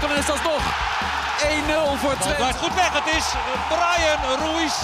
Daar 0.00 0.08
Van 0.08 0.08
Wolfswinkel 0.08 0.10
en 0.10 0.18
is 0.18 0.26
dat 0.26 0.42
nog 0.42 0.62
1-0 1.96 2.00
voor 2.00 2.16
Twente. 2.18 2.36
blijft 2.36 2.58
goed 2.58 2.74
weg. 2.74 2.92
Het 2.92 3.14
is 3.18 3.26
Brian 3.68 4.22
Ruiz. 4.42 4.74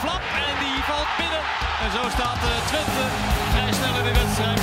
Flap 0.00 0.22
en 0.46 0.54
die 0.62 0.82
valt 0.88 1.10
binnen. 1.16 1.42
En 1.82 1.90
zo 1.96 2.02
staat 2.16 2.40
eh, 2.42 2.66
Twente 2.66 3.04
vrij 3.52 3.72
snel 3.72 3.96
in 3.98 4.04
de 4.04 4.12
wedstrijd 4.20 4.61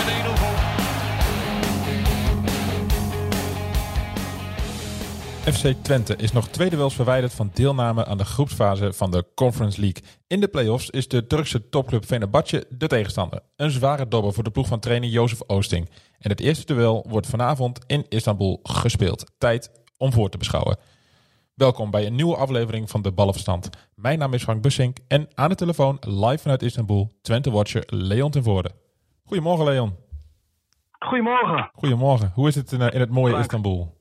FC 5.54 5.74
Twente 5.82 6.16
is 6.16 6.32
nog 6.32 6.48
twee 6.48 6.70
duels 6.70 6.96
verwijderd 6.96 7.34
van 7.34 7.52
deelname 7.54 8.06
aan 8.06 8.18
de 8.18 8.26
groepsfase 8.26 8.94
van 8.94 9.12
de 9.12 9.26
Conference 9.36 9.80
League. 9.82 10.04
In 10.28 10.40
de 10.40 10.48
play-offs 10.48 10.90
is 10.90 11.08
de 11.08 11.28
Turkse 11.28 11.70
topclub 11.70 12.06
Fenerbahce 12.06 12.66
de 12.70 12.88
tegenstander. 12.88 13.42
Een 13.56 13.72
zware 13.72 14.08
dobber 14.08 14.34
voor 14.34 14.44
de 14.44 14.50
ploeg 14.50 14.68
van 14.68 14.80
trainer 14.80 15.10
Jozef 15.10 15.42
Oosting. 15.48 15.90
En 16.20 16.30
het 16.30 16.40
eerste 16.40 16.66
duel 16.66 17.06
wordt 17.08 17.28
vanavond 17.28 17.80
in 17.88 18.06
Istanbul 18.10 18.60
gespeeld. 18.64 19.32
Tijd 19.38 19.72
om 19.98 20.14
voor 20.14 20.30
te 20.30 20.38
beschouwen. 20.38 20.78
Welkom 21.54 21.92
bij 21.92 22.06
een 22.06 22.16
nieuwe 22.16 22.36
aflevering 22.36 22.90
van 22.90 23.02
de 23.02 23.12
Ballenverstand. 23.12 23.70
Mijn 23.96 24.20
naam 24.20 24.34
is 24.34 24.44
Frank 24.44 24.62
Bussink 24.62 24.98
en 25.08 25.28
aan 25.34 25.50
de 25.50 25.56
telefoon 25.56 25.98
live 26.00 26.38
vanuit 26.38 26.62
Istanbul 26.62 27.12
Twente-watcher 27.22 27.84
Leon 27.88 28.32
ten 28.32 28.44
Voorde. 28.44 28.72
Goedemorgen 29.26 29.66
Leon. 29.66 29.96
Goedemorgen. 31.00 31.70
Goedemorgen. 31.74 32.32
Hoe 32.34 32.48
is 32.48 32.56
het 32.56 32.72
in, 32.72 32.82
eh, 32.82 32.94
in 32.94 33.00
het 33.00 33.10
mooie 33.10 33.30
Frank. 33.30 33.44
Istanbul? 33.44 33.98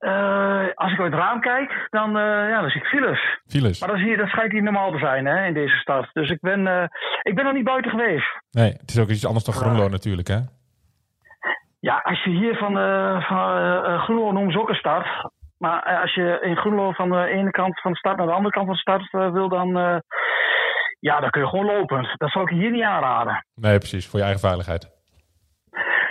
Eh, 0.00 0.66
als 0.74 0.92
ik 0.92 1.00
uit 1.00 1.12
het 1.12 1.20
raam 1.20 1.40
kijk, 1.40 1.86
dan, 1.90 2.16
eh, 2.16 2.48
ja, 2.48 2.60
dan 2.60 2.70
zie 2.70 2.80
ik 2.80 2.86
files. 2.86 3.40
Files? 3.46 3.80
Maar 3.80 3.88
dat, 3.88 3.98
is 3.98 4.04
hier, 4.04 4.16
dat 4.16 4.28
schijnt 4.28 4.52
hier 4.52 4.62
normaal 4.62 4.90
te 4.90 4.98
zijn 4.98 5.26
hè, 5.26 5.46
in 5.46 5.54
deze 5.54 5.76
stad. 5.76 6.08
Dus 6.12 6.30
ik 6.30 6.40
ben, 6.40 6.66
eh, 6.66 6.84
ik 7.22 7.34
ben 7.34 7.44
nog 7.44 7.54
niet 7.54 7.64
buiten 7.64 7.90
geweest. 7.90 8.40
Nee, 8.50 8.72
het 8.72 8.90
is 8.90 8.98
ook 8.98 9.08
iets 9.08 9.26
anders 9.26 9.44
dan 9.44 9.54
Groenlo 9.54 9.88
natuurlijk 9.88 10.28
hè? 10.28 10.38
Ja, 11.80 12.00
als 12.04 12.24
je 12.24 12.30
hier 12.30 12.56
van, 12.56 12.72
van 13.22 13.98
Groenlo 14.00 14.32
noemen 14.32 14.52
ze 14.52 14.60
ook 14.60 14.68
een 14.68 14.74
stad. 14.74 15.06
Maar 15.58 16.00
als 16.00 16.14
je 16.14 16.38
in 16.42 16.56
Groenlo 16.56 16.92
van 16.92 17.10
de 17.10 17.26
ene 17.26 17.50
kant 17.50 17.80
van 17.80 17.92
de 17.92 17.98
stad 17.98 18.16
naar 18.16 18.26
de 18.26 18.32
andere 18.32 18.54
kant 18.54 18.66
van 18.66 18.74
de 18.74 18.80
stad 18.80 19.32
wil, 19.32 19.48
dan, 19.48 19.68
ja, 21.00 21.20
dan 21.20 21.30
kun 21.30 21.40
je 21.42 21.48
gewoon 21.48 21.66
lopen. 21.66 22.14
Dat 22.16 22.30
zou 22.30 22.44
ik 22.44 22.50
je 22.50 22.56
hier 22.56 22.70
niet 22.70 22.82
aanraden. 22.82 23.46
Nee, 23.54 23.78
precies. 23.78 24.08
Voor 24.08 24.18
je 24.18 24.24
eigen 24.24 24.48
veiligheid. 24.48 24.99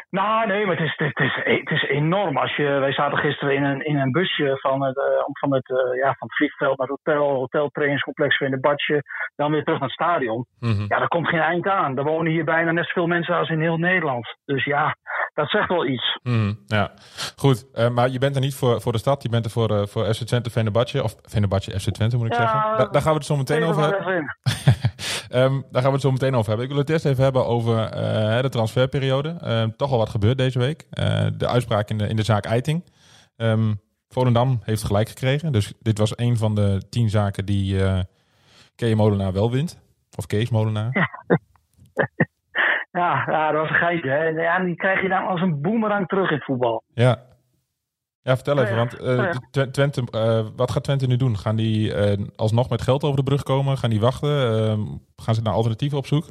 Nou, 0.10 0.48
nee, 0.48 0.66
maar 0.66 0.76
het 0.78 0.86
is, 0.86 0.94
het 0.98 1.20
is, 1.20 1.36
het 1.44 1.70
is 1.70 1.84
enorm. 1.84 2.38
Als 2.38 2.56
je, 2.56 2.64
wij 2.64 2.94
zaten 2.94 3.18
gisteren 3.18 3.56
in 3.56 3.64
een, 3.64 3.86
in 3.86 3.98
een 3.98 4.12
busje 4.12 4.58
van 4.62 4.84
het, 4.84 4.98
eh, 4.98 5.04
van, 5.40 5.54
het, 5.54 5.70
eh, 5.70 5.98
ja, 5.98 6.06
van 6.18 6.28
het 6.28 6.36
vliegveld 6.36 6.78
naar 6.78 6.88
het 6.88 7.00
hotel, 7.04 7.34
hoteltrainingscomplex 7.36 8.40
in 8.40 8.52
de 8.52 8.60
badje, 8.60 9.04
dan 9.36 9.52
weer 9.52 9.64
terug 9.64 9.80
naar 9.80 9.90
het 9.90 9.98
stadion. 10.02 10.46
Mhm. 10.60 10.82
Ja, 10.88 11.00
daar 11.00 11.08
komt 11.08 11.28
geen 11.28 11.40
eind 11.40 11.68
aan. 11.68 11.98
Er 11.98 12.04
wonen 12.04 12.32
hier 12.32 12.44
bijna 12.44 12.72
net 12.72 12.86
zoveel 12.86 13.08
mensen 13.08 13.36
als 13.36 13.50
in 13.50 13.62
heel 13.62 13.78
Nederland. 13.78 14.36
Dus 14.46 14.66
ja, 14.66 14.96
dat 15.34 15.50
zegt 15.50 15.70
wel 15.70 15.86
iets. 15.86 16.18
Mhm, 16.24 16.54
Ja, 16.66 16.92
goed. 17.36 17.70
eh, 17.74 17.90
maar 17.90 18.10
je 18.10 18.20
bent 18.20 18.36
er 18.36 18.42
niet 18.42 18.56
voor, 18.56 18.82
voor 18.82 18.92
de 18.92 18.98
stad. 18.98 19.24
Je 19.24 19.30
bent 19.30 19.46
er 19.46 19.52
voor, 19.52 19.70
eh, 19.70 19.86
voor 19.86 20.06
FC 20.14 20.24
Twente 20.26 20.50
Fenerbahce. 20.50 21.04
Of 21.04 21.16
Fenerbahce 21.22 21.80
FC 21.80 21.90
Twente 21.92 22.18
moet 22.18 22.26
ik 22.26 22.34
Ja, 22.34 22.40
zeggen. 22.40 22.78
Da- 22.78 22.90
daar 22.92 23.02
gaan 23.02 23.12
we 23.12 23.18
het 23.18 23.28
zo 23.28 23.36
meteen 23.36 23.64
over 23.64 23.82
hebben. 23.84 24.38
Ehm, 25.30 25.62
daar 25.72 25.82
gaan 25.82 25.92
we 25.92 25.98
het 25.98 26.02
zo 26.02 26.12
meteen 26.12 26.36
over 26.36 26.48
hebben. 26.48 26.66
Ik 26.66 26.72
wil 26.72 26.82
het 26.82 26.90
eerst 26.90 27.06
even 27.06 27.24
hebben 27.24 27.46
over 27.46 27.78
eh, 27.80 28.42
de 28.42 28.50
transferperiode. 28.50 29.38
Ehm, 29.42 29.70
toch 29.78 29.92
al 29.92 29.98
wat 29.98 30.10
gebeurd 30.10 30.38
deze 30.38 30.60
week. 30.60 30.88
Eh, 30.90 31.28
de 31.38 31.48
uitspraak 31.48 31.90
in 31.90 31.98
de, 31.98 32.08
in 32.08 32.16
de 32.16 32.24
zaak 32.24 32.46
Eiting. 32.46 32.84
Ehm 33.36 33.74
Volendam 34.12 34.60
heeft 34.64 34.84
gelijk 34.84 35.10
gekregen. 35.10 35.52
Dus 35.52 35.74
dit 35.80 35.98
was 35.98 36.18
een 36.18 36.38
van 36.38 36.56
de 36.56 36.84
tien 36.90 37.10
zaken 37.10 37.46
die 37.46 37.84
eh 37.84 38.00
Kees 38.76 38.96
Molenaar 38.96 39.34
wel 39.34 39.52
wint. 39.52 39.82
Of 40.18 40.26
Kees 40.26 40.50
Molenaar. 40.50 40.90
Ja, 42.92 43.24
ja, 43.32 43.52
dat 43.52 43.62
was 43.62 43.70
een 43.70 43.76
geitje. 43.76 44.10
Hè. 44.10 44.24
Ja, 44.24 44.60
die 44.60 44.76
krijg 44.76 45.02
je 45.02 45.10
dan 45.10 45.28
als 45.28 45.42
een 45.42 45.62
boemerang 45.62 46.08
terug 46.08 46.32
in 46.32 46.40
voetbal. 46.40 46.84
Ja. 46.94 47.29
Ja, 48.22 48.36
vertel 48.36 48.60
even, 48.60 48.70
ja. 48.70 48.76
want 48.76 49.00
eh, 49.00 49.64
Oh 49.64 49.72
Twente, 49.72 50.04
eh, 50.12 50.46
wat 50.56 50.72
gaat 50.72 50.84
Twente 50.84 51.08
nu 51.08 51.16
doen? 51.16 51.38
Gaan 51.38 51.56
die 51.56 51.94
eh, 51.94 52.26
alsnog 52.36 52.70
met 52.70 52.82
geld 52.82 53.04
over 53.04 53.18
de 53.18 53.24
brug 53.24 53.44
komen? 53.44 53.78
Gaan 53.78 53.90
die 53.90 54.00
wachten? 54.00 54.30
Ehm, 54.30 54.82
gaan 55.16 55.36
ze 55.36 55.42
naar 55.42 55.54
alternatieven 55.54 55.98
op 55.98 56.06
zoek? 56.06 56.26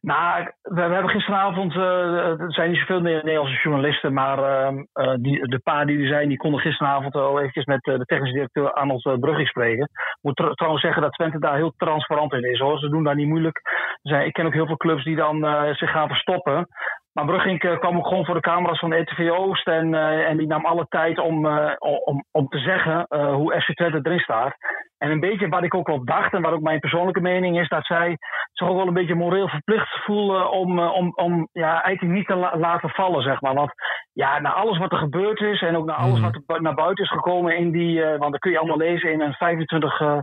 Nou, 0.00 0.44
we, 0.62 0.74
we 0.74 0.80
hebben 0.80 1.08
gisteravond, 1.10 1.74
er 1.74 2.52
zijn 2.52 2.70
niet 2.70 2.78
zoveel 2.78 3.00
Ne- 3.00 3.20
Nederlandse 3.22 3.60
journalisten, 3.62 4.12
maar 4.12 4.38
ehm, 4.38 4.84
eh, 4.92 5.14
die, 5.18 5.48
de 5.48 5.58
paar 5.58 5.86
die 5.86 5.98
er 6.00 6.08
zijn, 6.08 6.28
die 6.28 6.36
konden 6.36 6.60
gisteravond 6.60 7.14
al 7.14 7.38
eventjes 7.38 7.64
met 7.64 7.82
de 7.82 8.04
technische 8.04 8.34
directeur 8.34 8.72
Arnold 8.72 9.04
uh, 9.06 9.18
Brugging 9.18 9.48
spreken. 9.48 9.84
Ik 9.84 10.18
moet 10.20 10.36
tr- 10.36 10.50
trouwens 10.50 10.82
zeggen 10.84 11.02
dat 11.02 11.12
Twente 11.12 11.38
daar 11.38 11.56
heel 11.56 11.74
transparant 11.76 12.32
in 12.32 12.50
is 12.52 12.58
hoor. 12.58 12.78
Ze 12.78 12.88
doen 12.88 13.04
daar 13.04 13.14
niet 13.14 13.28
moeilijk. 13.28 13.60
Zijn, 14.02 14.26
ik 14.26 14.32
ken 14.32 14.46
ook 14.46 14.52
heel 14.52 14.66
veel 14.66 14.76
clubs 14.76 15.04
die 15.04 15.16
dan 15.16 15.36
zich 15.74 15.90
gaan 15.90 16.08
verstoppen. 16.08 16.66
Maar 17.12 17.24
Brugging 17.24 17.62
eh, 17.62 17.78
kwam 17.78 17.96
ook 17.96 18.06
gewoon 18.06 18.24
voor 18.24 18.34
de 18.34 18.40
camera's 18.40 18.78
van 18.78 18.92
ETV 18.92 19.30
Oost 19.30 19.66
en, 19.66 19.94
eh, 19.94 20.28
en 20.28 20.36
die 20.36 20.46
nam 20.46 20.64
alle 20.66 20.86
tijd 20.88 21.18
om, 21.18 21.46
eh, 21.46 21.72
om, 22.04 22.24
om 22.30 22.48
te 22.48 22.58
zeggen 22.58 23.06
hoe 23.34 23.60
FC 23.60 23.74
Twente 23.74 24.00
erin 24.02 24.18
staat. 24.18 24.54
En 24.98 25.10
een 25.10 25.20
beetje 25.20 25.48
wat 25.48 25.62
ik 25.64 25.74
ook 25.74 25.86
wel 25.86 26.04
dacht 26.04 26.32
en 26.32 26.42
wat 26.42 26.52
ook 26.52 26.60
mijn 26.60 26.78
persoonlijke 26.80 27.20
mening 27.20 27.60
is, 27.60 27.68
dat 27.68 27.86
zij 27.86 28.16
zich 28.52 28.68
ook 28.68 28.76
wel 28.76 28.86
een 28.86 28.94
beetje 28.94 29.14
moreel 29.14 29.48
verplicht 29.48 30.04
voelen 30.04 30.50
om, 30.50 30.78
om, 30.78 31.12
om 31.14 31.48
ja, 31.52 31.82
eigenlijk 31.82 32.16
niet 32.16 32.26
te 32.26 32.34
la- 32.34 32.56
laten 32.58 32.90
vallen, 32.90 33.22
zeg 33.22 33.40
maar. 33.40 33.54
Want 33.54 33.72
ja, 34.12 34.38
na 34.40 34.52
alles 34.52 34.78
wat 34.78 34.92
er 34.92 34.98
gebeurd 34.98 35.40
is 35.40 35.62
en 35.62 35.76
ook 35.76 35.86
na 35.86 35.94
alles 35.94 36.20
Mhm. 36.20 36.22
wat 36.22 36.56
er 36.56 36.62
naar 36.62 36.74
buiten 36.74 37.04
is 37.04 37.10
gekomen 37.10 37.56
in 37.56 37.70
die, 37.70 38.04
want 38.04 38.32
dat 38.32 38.38
kun 38.38 38.50
je 38.50 38.58
allemaal 38.58 38.76
lezen 38.76 39.12
in 39.12 39.20
een 39.20 39.32
25 39.34 40.00
eh, 40.00 40.18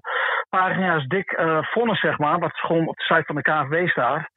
pagina's 0.50 1.06
dik 1.08 1.31
eh 1.31 1.58
vonnis, 1.62 2.00
zeg 2.00 2.18
maar, 2.18 2.40
wat 2.40 2.56
gewoon 2.58 2.88
op 2.88 2.96
de 2.96 3.04
site 3.04 3.24
van 3.25 3.36
de 3.36 3.42
KNVB 3.42 3.88
staat. 3.88 4.28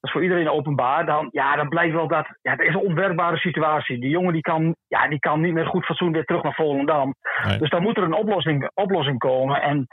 Dat 0.00 0.10
is 0.10 0.12
voor 0.12 0.22
iedereen 0.22 0.50
openbaar. 0.50 1.06
Dan, 1.06 1.28
ja, 1.30 1.56
dan 1.56 1.68
blijkt 1.68 1.94
wel 1.94 2.08
dat 2.08 2.26
ja, 2.42 2.50
het 2.50 2.60
is 2.60 2.74
een 2.74 2.86
onwerkbare 2.86 3.36
situatie. 3.36 4.00
Die 4.00 4.10
jongen 4.10 4.32
die 4.32 4.42
kan, 4.42 4.76
ja, 4.88 5.08
die 5.08 5.18
kan 5.18 5.40
niet 5.40 5.52
met 5.52 5.66
goed 5.66 5.84
fatsoen 5.84 6.12
weer 6.12 6.24
terug 6.24 6.42
naar 6.42 6.54
Volendam. 6.54 7.14
Nee. 7.46 7.58
Dus 7.58 7.70
dan 7.70 7.82
moet 7.82 7.96
er 7.96 8.02
een 8.02 8.12
oplossing, 8.12 8.70
oplossing 8.74 9.18
komen. 9.18 9.62
En 9.62 9.86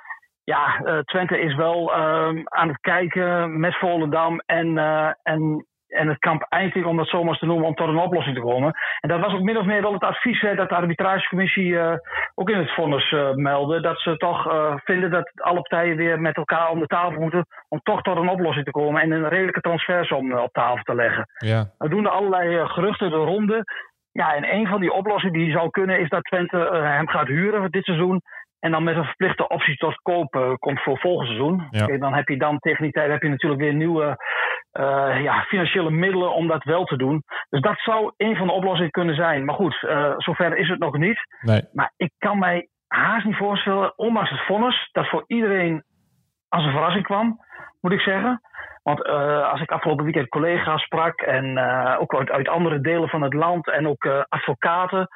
ja, 0.43 0.79
eh, 0.83 0.99
Twente 0.99 1.39
is 1.39 1.55
wel 1.55 1.93
ehm, 1.93 2.41
aan 2.43 2.67
het 2.67 2.79
kijken 2.79 3.59
met 3.59 3.77
Volendam 3.77 4.41
en, 4.45 4.77
eh, 4.77 5.11
en, 5.23 5.65
en 5.95 6.07
het 6.07 6.19
kamp 6.19 6.45
Eindhoven, 6.49 6.89
om 6.89 6.97
dat 6.97 7.07
zomaar 7.07 7.37
te 7.37 7.45
noemen, 7.45 7.67
om 7.67 7.75
tot 7.75 7.87
een 7.87 7.97
oplossing 7.97 8.35
te 8.35 8.41
komen. 8.41 8.73
En 8.99 9.09
dat 9.09 9.19
was 9.19 9.33
ook 9.33 9.41
min 9.41 9.57
of 9.57 9.65
meer 9.65 9.81
wel 9.81 9.93
het 9.93 10.03
advies 10.03 10.41
hè, 10.41 10.55
dat 10.55 10.69
de 10.69 10.75
arbitragecommissie 10.75 11.79
eh, 11.79 11.97
ook 12.35 12.49
in 12.49 12.57
het 12.57 12.73
vonnis 12.73 13.11
eh, 13.11 13.33
meldde. 13.33 13.81
Dat 13.81 13.99
ze 13.99 14.17
toch 14.17 14.47
eh, 14.47 14.75
vinden 14.83 15.11
dat 15.11 15.31
alle 15.35 15.61
partijen 15.61 15.97
weer 15.97 16.21
met 16.21 16.35
elkaar 16.35 16.69
om 16.69 16.79
de 16.79 16.87
tafel 16.87 17.21
moeten 17.21 17.45
om 17.69 17.79
toch 17.83 18.01
tot 18.01 18.17
een 18.17 18.29
oplossing 18.29 18.65
te 18.65 18.71
komen 18.71 19.01
en 19.01 19.11
een 19.11 19.29
redelijke 19.29 19.61
transfersom 19.61 20.33
op 20.33 20.53
tafel 20.53 20.83
te 20.83 20.95
leggen. 20.95 21.25
Ja. 21.37 21.65
Er 21.77 21.89
doen 21.89 22.05
er 22.05 22.11
allerlei 22.11 22.67
geruchten 22.67 23.09
de 23.09 23.15
ronde. 23.15 23.63
Ja, 24.11 24.35
en 24.35 24.53
een 24.53 24.67
van 24.67 24.81
die 24.81 24.91
oplossingen 24.91 25.39
die 25.39 25.51
zou 25.51 25.69
kunnen 25.69 25.99
is 25.99 26.09
dat 26.09 26.23
Twente 26.23 26.57
hem 26.71 27.07
gaat 27.07 27.27
huren 27.27 27.59
voor 27.59 27.69
dit 27.69 27.83
seizoen. 27.83 28.21
En 28.59 28.71
dan 28.71 28.83
met 28.83 28.95
een 28.95 29.05
verplichte 29.05 29.47
optie 29.47 29.75
tot 29.75 30.01
koop 30.01 30.35
eh, 30.35 30.53
komt 30.59 30.81
voor 30.81 30.99
volgend 30.99 31.27
seizoen. 31.27 31.67
Ja. 31.71 31.97
Dan 31.97 32.13
heb 32.13 32.27
je 32.27 32.37
dan 32.37 32.59
tegen 32.59 32.83
die 32.83 32.91
tijd 32.91 33.11
heb 33.11 33.21
je 33.21 33.29
natuurlijk 33.29 33.61
weer 33.61 33.73
nieuwe 33.73 34.17
eh, 34.71 35.21
ja, 35.23 35.43
financiële 35.43 35.91
middelen 35.91 36.33
om 36.33 36.47
dat 36.47 36.63
wel 36.63 36.85
te 36.85 36.97
doen. 36.97 37.23
Dus 37.49 37.61
dat 37.61 37.79
zou 37.79 38.13
een 38.17 38.35
van 38.35 38.47
de 38.47 38.53
oplossingen 38.53 38.91
kunnen 38.91 39.15
zijn. 39.15 39.45
Maar 39.45 39.55
goed, 39.55 39.83
eh, 39.83 40.13
zover 40.17 40.57
is 40.57 40.69
het 40.69 40.79
nog 40.79 40.97
niet. 40.97 41.19
Nee. 41.41 41.61
Maar 41.73 41.93
ik 41.97 42.11
kan 42.17 42.39
mij 42.39 42.67
haast 42.87 43.25
niet 43.25 43.37
voorstellen, 43.37 43.97
ondanks 43.97 44.29
het 44.29 44.45
vonnis, 44.45 44.89
dat 44.91 45.07
voor 45.09 45.23
iedereen 45.27 45.83
als 46.49 46.65
een 46.65 46.71
verrassing 46.71 47.03
kwam, 47.03 47.39
moet 47.81 47.91
ik 47.91 47.99
zeggen. 47.99 48.41
Want 48.89 49.05
eh, 49.05 49.51
als 49.51 49.61
ik 49.61 49.71
afgelopen 49.71 50.03
weekend 50.03 50.29
collega's 50.29 50.81
sprak 50.81 51.21
en 51.21 51.57
eh, 51.57 52.01
ook 52.01 52.15
uit, 52.15 52.29
uit 52.29 52.47
andere 52.47 52.81
delen 52.81 53.09
van 53.09 53.21
het 53.21 53.33
land 53.33 53.69
en 53.69 53.87
ook 53.87 54.03
eh, 54.05 54.23
advocaten, 54.29 55.07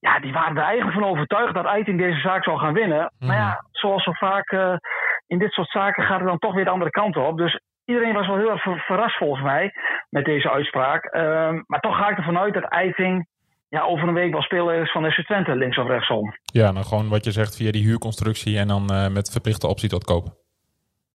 ja, 0.00 0.18
die 0.18 0.32
waren 0.32 0.56
er 0.56 0.62
eigenlijk 0.62 0.98
van 0.98 1.08
overtuigd 1.10 1.54
dat 1.54 1.64
Eiting 1.64 1.98
deze 1.98 2.20
zaak 2.20 2.44
zou 2.44 2.58
gaan 2.58 2.72
winnen. 2.74 3.12
Maar 3.18 3.36
ja, 3.36 3.64
zoals 3.70 4.02
zo 4.02 4.12
vaak 4.12 4.78
in 5.26 5.38
dit 5.38 5.52
soort 5.52 5.70
zaken 5.70 6.04
gaat 6.04 6.18
het 6.18 6.28
dan 6.28 6.38
toch 6.38 6.54
weer 6.54 6.64
de 6.64 6.70
andere 6.70 6.90
kant 6.90 7.16
op. 7.16 7.36
Dus 7.36 7.60
iedereen 7.84 8.14
was 8.14 8.26
wel 8.26 8.36
heel 8.36 8.50
erg 8.50 8.62
ver- 8.62 8.84
verrast 8.86 9.16
volgens 9.16 9.42
mij 9.42 9.72
met 10.10 10.24
deze 10.24 10.50
uitspraak. 10.50 11.04
Ehm, 11.04 11.62
maar 11.66 11.80
toch 11.80 11.96
ga 11.96 12.08
ik 12.08 12.16
ervan 12.16 12.38
uit 12.38 12.54
dat 12.54 12.64
Eiting 12.64 13.26
ja, 13.68 13.82
over 13.82 14.08
een 14.08 14.14
week 14.14 14.32
wel 14.32 14.42
speler 14.42 14.82
is 14.82 14.92
van 14.92 15.10
FC 15.10 15.24
Twente, 15.24 15.56
links 15.56 15.78
of 15.78 15.86
rechtsom. 15.86 16.34
Ja, 16.52 16.70
nou 16.72 16.84
gewoon 16.84 17.08
wat 17.08 17.24
je 17.24 17.30
zegt 17.30 17.56
via 17.56 17.70
die 17.70 17.84
huurconstructie 17.84 18.58
en 18.58 18.68
dan 18.68 19.12
met 19.12 19.30
verplichte 19.30 19.66
optie 19.66 19.88
tot 19.88 20.04
koop. 20.04 20.45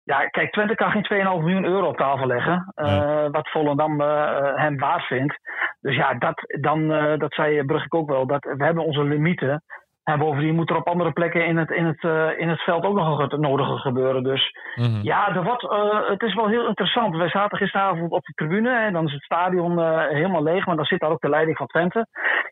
Ja, 0.04 0.28
kijk, 0.28 0.52
Twente 0.52 0.76
kan 0.76 0.92
geen 0.92 1.08
2,5 1.14 1.44
miljoen 1.44 1.66
euro 1.66 1.88
op 1.88 1.98
tafel 1.98 2.28
leggen. 2.28 2.74
Uh, 2.76 3.26
Wat 3.32 3.50
Volendam 3.50 4.02
uh, 4.02 4.56
hem 4.56 4.78
waard 4.78 5.04
vindt. 5.04 5.40
Dus 5.82 5.96
ja, 5.96 6.14
dat, 6.14 6.44
dan, 6.62 6.88
dat 7.18 7.34
zei 7.34 7.64
Brugge 7.64 7.92
ook 7.92 8.10
wel. 8.10 8.28
Dat, 8.28 8.44
we 8.44 8.64
hebben 8.64 8.86
onze 8.86 9.04
limieten. 9.04 9.64
En 10.04 10.20
bovendien 10.20 10.56
moet 10.56 10.70
er 10.70 10.76
op 10.76 10.88
andere 10.88 11.12
plekken 11.12 11.46
in 11.46 11.58
het, 11.58 11.72
in 11.72 11.86
het, 11.86 12.04
in 12.38 12.50
het 12.50 12.62
veld 12.62 12.84
ook 12.84 12.96
nog 12.96 13.22
het 13.22 13.40
nodige 13.40 13.78
gebeuren. 13.78 14.24
Dus 14.24 14.52
mm 14.76 14.84
-hmm. 14.84 15.00
ja, 15.04 15.36
er 15.36 15.44
wordt, 15.44 15.62
het 16.10 16.22
is 16.22 16.34
wel 16.34 16.48
heel 16.48 16.68
interessant. 16.68 17.16
Wij 17.16 17.30
zaten 17.30 17.58
gisteravond 17.58 18.12
op 18.12 18.24
de 18.24 18.34
tribune. 18.34 18.70
En 18.70 18.94
dan 18.94 19.06
is 19.06 19.14
het 19.14 19.24
stadion 19.24 19.72
helemaal 20.08 20.44
leeg. 20.44 20.66
Maar 20.66 20.76
dan 20.76 20.86
zit 20.86 21.00
daar 21.00 21.10
ook 21.10 21.22
de 21.22 21.30
leiding 21.30 21.58
van 21.58 21.68
Twente. 21.68 22.08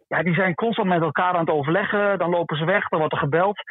Ja, 0.08 0.24
die 0.24 0.34
zijn 0.34 0.56
constant 0.56 0.88
met 0.88 1.02
elkaar 1.02 1.34
aan 1.34 1.46
het 1.46 1.50
overleggen. 1.50 2.18
Dan 2.18 2.30
lopen 2.30 2.58
ze 2.58 2.66
weg, 2.66 2.88
dan 2.88 3.00
wordt 3.00 3.14
er 3.14 3.20
gebeld. 3.20 3.62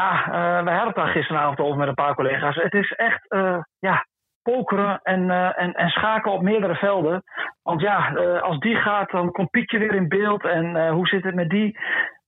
Ja, 0.00 0.10
uh, 0.26 0.64
we 0.64 0.70
hadden 0.70 0.86
het 0.86 0.94
daar 0.94 1.08
gisteravond 1.08 1.58
over 1.58 1.76
met 1.76 1.88
een 1.88 1.94
paar 1.94 2.14
collega's. 2.14 2.56
Het 2.56 2.74
is 2.74 2.92
echt 2.92 3.24
uh, 3.28 3.58
ja, 3.78 4.06
pokeren 4.42 5.00
en, 5.02 5.20
uh, 5.20 5.60
en, 5.62 5.72
en 5.74 5.88
schakelen 5.88 6.36
op 6.36 6.42
meerdere 6.42 6.74
velden. 6.74 7.22
Want 7.62 7.80
ja, 7.80 8.12
als 8.40 8.58
die 8.58 8.76
gaat, 8.76 9.10
dan 9.10 9.32
komt 9.32 9.50
Pietje 9.50 9.78
weer 9.78 9.94
in 9.94 10.08
beeld. 10.08 10.44
En 10.44 10.88
hoe 10.88 11.06
zit 11.06 11.24
het 11.24 11.34
met 11.34 11.50
die? 11.50 11.78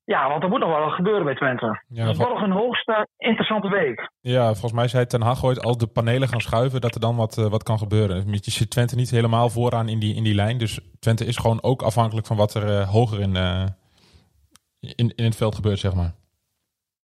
Ja, 0.04 0.28
want 0.28 0.42
er 0.42 0.48
moet 0.48 0.60
nog 0.60 0.68
wel 0.68 0.84
wat 0.84 0.92
gebeuren 0.92 1.24
bij 1.24 1.34
Twente. 1.34 1.82
Ja, 1.88 2.06
het 2.06 2.16
wordt 2.16 2.42
een 2.42 2.50
hoogste 2.50 3.06
interessante 3.16 3.68
week. 3.68 4.10
Ja, 4.20 4.44
volgens 4.44 4.72
mij 4.72 4.88
zei 4.88 5.06
Ten 5.06 5.22
Hag 5.22 5.44
ooit, 5.44 5.64
als 5.64 5.76
de 5.76 5.86
panelen 5.86 6.28
gaan 6.28 6.40
schuiven, 6.40 6.80
dat 6.80 6.94
er 6.94 7.00
dan 7.00 7.16
wat, 7.16 7.34
wat 7.34 7.62
kan 7.62 7.78
gebeuren. 7.78 8.16
Je 8.16 8.50
zit 8.50 8.70
Twente 8.70 8.96
niet 8.96 9.10
helemaal 9.10 9.48
vooraan 9.48 9.88
in 9.88 9.98
die, 9.98 10.14
in 10.14 10.22
die 10.22 10.34
lijn. 10.34 10.58
Dus 10.58 10.80
Twente 10.98 11.24
is 11.24 11.36
gewoon 11.36 11.62
ook 11.62 11.82
afhankelijk 11.82 12.26
van 12.26 12.36
wat 12.36 12.54
er 12.54 12.84
hoger 12.84 13.20
in, 13.20 13.36
in, 14.80 15.12
in 15.16 15.24
het 15.24 15.36
veld 15.36 15.54
gebeurt, 15.54 15.78
zeg 15.78 15.94
maar. 15.94 16.12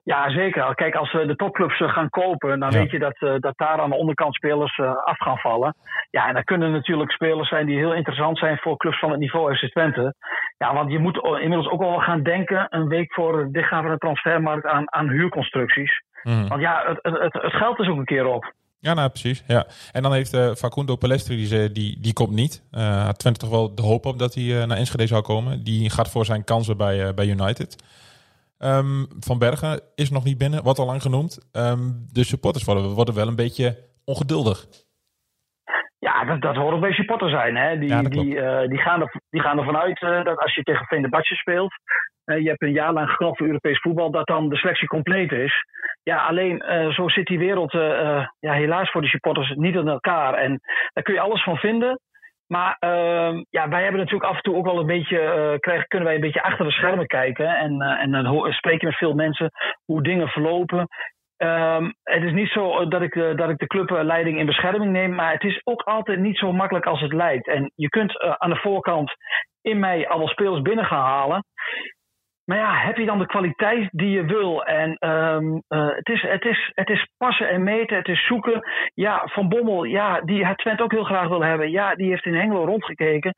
Ja, 0.05 0.31
zeker. 0.31 0.75
Kijk, 0.75 0.95
als 0.95 1.13
we 1.13 1.27
de 1.27 1.37
topclubs 1.37 1.81
eh, 1.81 1.93
gaan 1.93 2.09
kopen, 2.09 2.61
dan 2.61 2.71
weet 2.71 2.91
je 2.91 2.99
dat, 2.99 3.21
uh, 3.21 3.35
dat 3.39 3.57
daar 3.57 3.81
aan 3.81 3.91
de 3.91 3.97
onderkant 3.97 4.35
spelers 4.35 4.79
uh, 4.79 4.87
af 5.05 5.19
gaan 5.19 5.39
vallen. 5.39 5.75
Ja, 6.11 6.29
en 6.29 6.35
dan 6.35 6.45
kunnen 6.45 6.73
natuurlijk 6.73 7.11
spelers 7.11 7.49
zijn 7.49 7.67
die 7.67 7.77
heel 7.77 7.95
interessant 7.95 8.39
zijn 8.39 8.59
voor 8.59 8.77
clubs 8.77 8.99
van 8.99 9.11
het 9.11 9.21
niveau 9.21 9.57
FC 9.57 9.71
Twente. 9.71 10.15
Ja, 10.59 10.75
want 10.75 10.91
je 10.91 10.99
moet 10.99 11.17
inmiddels 11.17 11.69
ook 11.69 11.83
al 11.83 11.99
gaan 11.99 12.23
denken, 12.23 12.67
een 12.69 12.89
week 12.89 13.15
voor 13.15 13.49
dit 13.53 13.65
gaan 13.65 13.85
we 13.85 13.91
de 13.91 13.99
transfermarkt, 13.99 14.67
aan, 14.67 14.93
aan 14.93 15.09
huurconstructies. 15.09 16.03
Mm. 16.23 16.49
Want 16.49 16.61
ja, 16.61 16.83
het, 16.87 16.99
het, 17.03 17.33
het, 17.33 17.53
geld 17.53 17.79
is 17.79 17.89
ook 17.89 17.99
een 17.99 18.05
keer 18.05 18.27
op. 18.27 18.53
Ja, 18.79 18.95
nou 18.95 19.09
precies. 19.09 19.45
Ja. 19.47 19.67
En 19.93 20.03
dan 20.03 20.13
heeft 20.13 20.35
uh, 20.35 20.53
Facundo 20.55 20.97
Palestri, 20.97 21.37
die, 21.37 21.73
die, 21.73 22.01
die 22.01 22.13
komt 22.13 22.31
niet. 22.31 22.63
Uh, 22.73 23.05
had 23.05 23.19
Twente 23.19 23.41
toch 23.41 23.51
wel 23.51 23.75
de 23.75 23.83
hoop 23.83 24.07
op 24.07 24.19
dat 24.19 24.35
hij 24.35 24.45
uh, 24.45 24.65
naar 24.65 24.77
Enschede 24.77 25.07
zou 25.07 25.23
komen. 25.23 25.65
Die 25.65 25.91
gaat 25.91 26.11
voor 26.11 26.25
zijn 26.25 26.45
kansen 26.45 26.77
bij, 26.77 27.15
bij 27.15 27.27
United. 27.27 27.77
Um, 28.65 29.07
van 29.21 29.39
Bergen 29.39 29.81
is 29.95 30.11
nog 30.11 30.25
niet 30.25 30.39
binnen, 30.39 30.63
wat 30.63 30.79
al 30.79 30.87
lang 30.87 31.03
genoemd. 31.03 31.51
Um, 31.53 32.07
de 32.13 32.25
supporters 32.25 32.65
worden, 32.65 32.91
worden 32.91 33.15
wel 33.15 33.29
een 33.29 33.37
beetje 33.37 33.79
ongeduldig. 34.05 34.67
Ja, 35.99 36.25
dat, 36.25 36.41
dat 36.41 36.57
hoort 36.57 36.75
ook 36.75 36.81
bij 36.81 36.93
supporter 36.93 37.31
zijn. 37.31 37.57
Hè? 37.57 37.79
Die, 37.79 37.89
ja, 37.89 38.03
die, 38.03 38.35
uh, 38.35 38.69
die, 38.69 38.79
gaan 38.79 39.01
er, 39.01 39.21
die 39.31 39.41
gaan 39.41 39.59
ervan 39.59 39.77
uit 39.77 40.03
uh, 40.03 40.25
dat 40.25 40.39
als 40.39 40.55
je 40.55 40.63
tegen 40.63 40.87
Venebatje 40.87 41.35
speelt... 41.35 41.73
Uh, 42.25 42.39
je 42.39 42.49
hebt 42.49 42.63
een 42.63 42.73
jaar 42.73 42.93
lang 42.93 43.11
genoeg 43.11 43.37
voor 43.37 43.47
Europees 43.47 43.81
voetbal... 43.81 44.11
dat 44.11 44.27
dan 44.27 44.49
de 44.49 44.57
selectie 44.57 44.89
compleet 44.89 45.33
is. 45.33 45.65
Ja, 46.03 46.27
alleen 46.27 46.63
zo 46.93 47.09
zit 47.09 47.27
die 47.27 47.39
wereld 47.39 47.73
ja, 48.39 48.53
helaas 48.53 48.91
voor 48.91 49.01
de 49.01 49.09
supporters 49.09 49.55
niet 49.55 49.75
in 49.75 49.89
elkaar. 49.89 50.35
En 50.35 50.61
daar 50.93 51.05
kun 51.05 51.15
je 51.15 51.21
alles 51.21 51.43
van 51.43 51.57
vinden... 51.57 52.01
Maar 52.47 52.77
uh, 52.81 53.41
ja, 53.51 53.69
wij 53.69 53.83
hebben 53.83 54.01
natuurlijk 54.01 54.31
af 54.31 54.37
en 54.37 54.43
toe 54.43 54.57
ook 54.57 54.65
wel 54.65 54.79
een 54.79 54.87
beetje, 54.87 55.57
krijgen, 55.61 55.89
kunnen 55.89 56.07
wij 56.07 56.17
een 56.17 56.25
beetje 56.25 56.43
achter 56.43 56.65
de 56.65 56.71
schermen 56.71 57.07
kijken. 57.07 57.49
En, 57.49 57.83
uh, 57.83 58.03
en 58.03 58.11
dan 58.11 58.53
spreken 58.53 58.89
met 58.89 58.97
veel 58.97 59.15
mensen 59.15 59.51
hoe 59.85 60.03
dingen 60.03 60.29
verlopen. 60.29 60.87
Um, 61.37 61.95
het 62.03 62.23
is 62.23 62.33
niet 62.33 62.49
zo 62.49 62.89
dat 62.89 63.03
ik, 63.03 63.15
dat 63.15 63.49
ik 63.49 63.59
de 63.59 63.67
clubleiding 63.67 64.39
in 64.39 64.47
bescherming 64.47 64.93
neem, 64.93 65.15
maar 65.15 65.33
het 65.33 65.45
is 65.45 65.61
ook 65.65 65.83
altijd 65.83 66.19
niet 66.19 66.39
zo 66.39 66.53
makkelijk 66.53 66.87
als 66.87 67.01
het 67.01 67.13
lijkt. 67.13 67.49
En 67.49 67.73
je 67.75 67.89
kunt 67.89 68.21
aan 68.21 68.51
de 68.51 68.57
voorkant 68.57 69.13
in 69.63 69.79
mei 69.79 70.05
allemaal 70.05 70.29
spelers 70.29 70.63
binnen 70.63 70.85
gaan 70.85 71.05
halen. 71.05 71.45
Maar 72.45 72.59
ja, 72.59 72.75
heb 72.75 72.97
je 72.97 73.05
dan 73.05 73.19
de 73.19 73.27
kwaliteit 73.27 73.89
die 73.91 74.11
je 74.11 74.25
wil? 74.25 74.65
En 74.65 75.09
um, 75.09 75.63
uh, 75.69 75.89
het, 75.89 76.09
is, 76.09 76.23
het, 76.23 76.45
is, 76.45 76.71
het 76.75 76.89
is 76.89 77.09
passen 77.17 77.49
en 77.49 77.63
meten, 77.63 77.97
het 77.97 78.09
is 78.09 78.27
zoeken. 78.27 78.63
Ja, 78.95 79.23
Van 79.25 79.49
Bommel, 79.49 79.85
ja, 79.85 80.21
die 80.21 80.47
het 80.47 80.59
Twente 80.59 80.83
ook 80.83 80.93
heel 80.93 81.05
graag 81.05 81.29
wil 81.29 81.45
hebben. 81.45 81.71
Ja, 81.71 81.95
die 81.95 82.09
heeft 82.09 82.25
in 82.25 82.35
Hengelo 82.35 82.65
rondgekeken. 82.65 83.35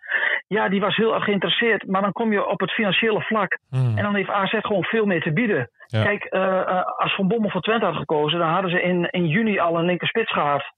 Ja, 0.46 0.68
die 0.68 0.80
was 0.80 0.96
heel 0.96 1.14
erg 1.14 1.24
geïnteresseerd. 1.24 1.86
Maar 1.86 2.02
dan 2.02 2.12
kom 2.12 2.32
je 2.32 2.46
op 2.46 2.60
het 2.60 2.72
financiële 2.72 3.20
vlak. 3.20 3.58
Hmm. 3.70 3.96
En 3.96 4.02
dan 4.02 4.14
heeft 4.14 4.30
AZ 4.30 4.56
gewoon 4.60 4.84
veel 4.84 5.06
meer 5.06 5.20
te 5.20 5.32
bieden. 5.32 5.70
Ja. 5.86 6.02
Kijk, 6.02 6.26
uh, 6.30 6.40
uh, 6.40 6.82
als 6.82 7.14
Van 7.14 7.28
Bommel 7.28 7.50
voor 7.50 7.60
Twente 7.60 7.84
had 7.84 7.96
gekozen, 7.96 8.38
dan 8.38 8.48
hadden 8.48 8.70
ze 8.70 8.82
in, 8.82 9.08
in 9.10 9.26
juni 9.26 9.58
al 9.58 9.78
een 9.78 9.84
linkerspits 9.84 10.32
gehad. 10.32 10.72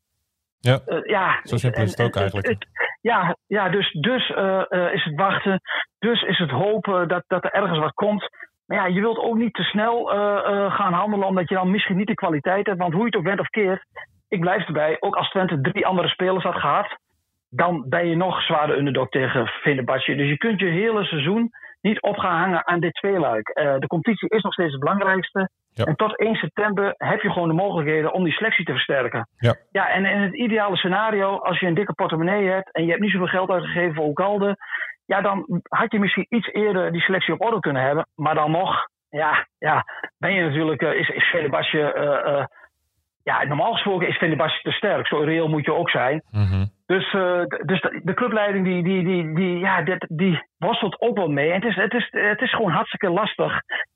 Ja, 0.59 0.81
ja 1.03 1.41
zo 1.43 1.57
simpel 1.57 1.83
is 1.83 1.91
het 1.91 2.07
ook 2.07 2.17
eigenlijk. 2.17 2.47
Het, 2.47 2.67
ja, 3.11 3.37
ja, 3.47 3.69
dus, 3.69 3.93
dus 3.93 4.31
uh, 4.31 4.63
uh, 4.71 4.93
is 4.93 5.05
het 5.05 5.15
wachten. 5.15 5.61
Dus 5.99 6.23
is 6.23 6.39
het 6.39 6.51
hopen 6.51 7.09
dat, 7.09 7.25
dat 7.27 7.45
er 7.45 7.53
ergens 7.53 7.79
wat 7.79 7.95
komt. 7.95 8.29
Maar 8.67 8.79
ja, 8.79 8.87
je 8.87 9.01
wilt 9.01 9.19
ook 9.19 9.37
niet 9.37 9.55
te 9.55 9.63
snel 9.63 10.15
uh, 10.15 10.75
gaan 10.75 10.93
handelen, 10.93 11.27
omdat 11.27 11.49
je 11.49 11.55
dan 11.55 11.71
misschien 11.71 11.97
niet 11.97 12.07
de 12.07 12.15
kwaliteit 12.15 12.67
hebt. 12.67 12.79
Want 12.79 12.93
hoe 12.93 13.01
je 13.01 13.07
het 13.07 13.17
ook 13.17 13.25
bent 13.25 13.41
of 13.41 13.49
keert, 13.49 13.85
ik 14.29 14.41
blijf 14.41 14.67
erbij. 14.67 14.97
Ook 15.01 15.17
als 15.17 15.31
Twente 15.31 15.61
drie 15.61 15.87
andere 15.87 16.09
spelers 16.09 16.45
had 16.45 16.55
gehad, 16.55 16.97
dan 17.51 17.85
ben 17.89 18.09
je 18.09 18.17
nog 18.17 18.43
zwaarder 18.43 18.79
underdog 18.79 19.09
tegen 19.09 19.47
Fenerbahce. 19.47 20.15
Dus 20.15 20.29
je 20.29 20.39
kunt 20.39 20.61
je 20.61 20.67
hele 20.67 21.05
seizoen 21.05 21.51
niet 21.89 22.03
op 22.03 22.17
gaan 22.17 22.41
hangen 22.41 22.67
aan 22.67 22.81
dit 22.81 22.95
tweeluik. 22.95 23.47
de 23.55 23.87
competitie 23.87 24.29
is 24.29 24.43
nog 24.43 24.53
steeds 24.53 24.73
het 24.73 24.81
belangrijkste. 24.81 25.51
Ja. 25.73 25.85
En 25.85 25.97
tot 25.97 26.19
1 26.19 26.35
september 26.35 26.95
heb 26.97 27.21
je 27.21 27.31
gewoon 27.31 27.49
de 27.49 27.55
mogelijkheden 27.55 28.13
om 28.13 28.25
die 28.25 28.33
selectie 28.33 28.65
te 28.65 28.73
versterken. 28.73 29.29
Ja. 29.37 29.55
ja, 29.71 29.89
en 29.89 30.05
in 30.05 30.21
het 30.21 30.35
ideale 30.35 30.77
scenario, 30.77 31.39
als 31.39 31.61
je 31.61 31.67
een 31.67 31.75
dikke 31.75 31.93
portemonnee 31.93 32.49
hebt 32.49 32.73
en 32.73 32.83
je 32.85 32.91
hebt 32.91 33.03
niet 33.03 33.11
zoveel 33.11 33.27
geld 33.27 33.51
uitgegeven 33.51 33.95
voor 33.95 34.07
Oekalde, 34.07 34.57
ja, 35.07 35.21
dan 35.21 35.63
had 35.63 35.93
je 35.93 35.99
misschien 35.99 36.27
iets 36.29 36.53
eerder 36.53 36.93
die 36.93 37.01
selectie 37.01 37.35
op 37.35 37.45
orde 37.45 37.61
kunnen 37.61 37.83
hebben. 37.83 38.09
Maar 38.15 38.35
dan 38.35 38.51
nog, 38.51 38.89
ja, 39.11 39.47
ja 39.59 39.85
ben 40.19 40.35
je 40.35 40.43
natuurlijk, 40.43 40.83
uh, 40.83 40.93
is, 40.93 41.09
is 41.09 41.31
Fenerbahce, 41.31 41.79
uh, 41.79 42.35
uh, 42.35 42.45
ja, 43.23 43.45
normaal 43.45 43.73
gesproken 43.73 44.09
is 44.09 44.17
Fenerbahce 44.17 44.61
te 44.63 44.71
sterk. 44.71 45.07
Zo 45.07 45.19
reëel 45.19 45.49
moet 45.49 45.65
je 45.65 45.75
ook 45.75 45.91
zijn. 45.91 46.23
Mm 46.31 46.47
-hmm. 46.47 46.71
Dus, 46.87 47.11
dus 47.65 47.81
de, 48.03 48.15
clubleiding 48.15 48.65
die, 48.65 48.83
die, 48.83 49.05
die, 49.05 49.35
die, 49.35 49.59
ja, 49.59 49.83
die, 49.83 49.97
die 50.09 50.43
worstelt 50.57 51.01
ook 51.01 51.17
wel 51.17 51.29
mee. 51.29 51.51
En 51.51 51.61
het 51.63 51.71
is, 51.71 51.77
het, 51.77 51.95
is, 51.95 52.09
het 52.11 52.41
is 52.41 52.55
gewoon 52.55 52.71
hartstikke 52.71 53.11
lastig. 53.11 53.53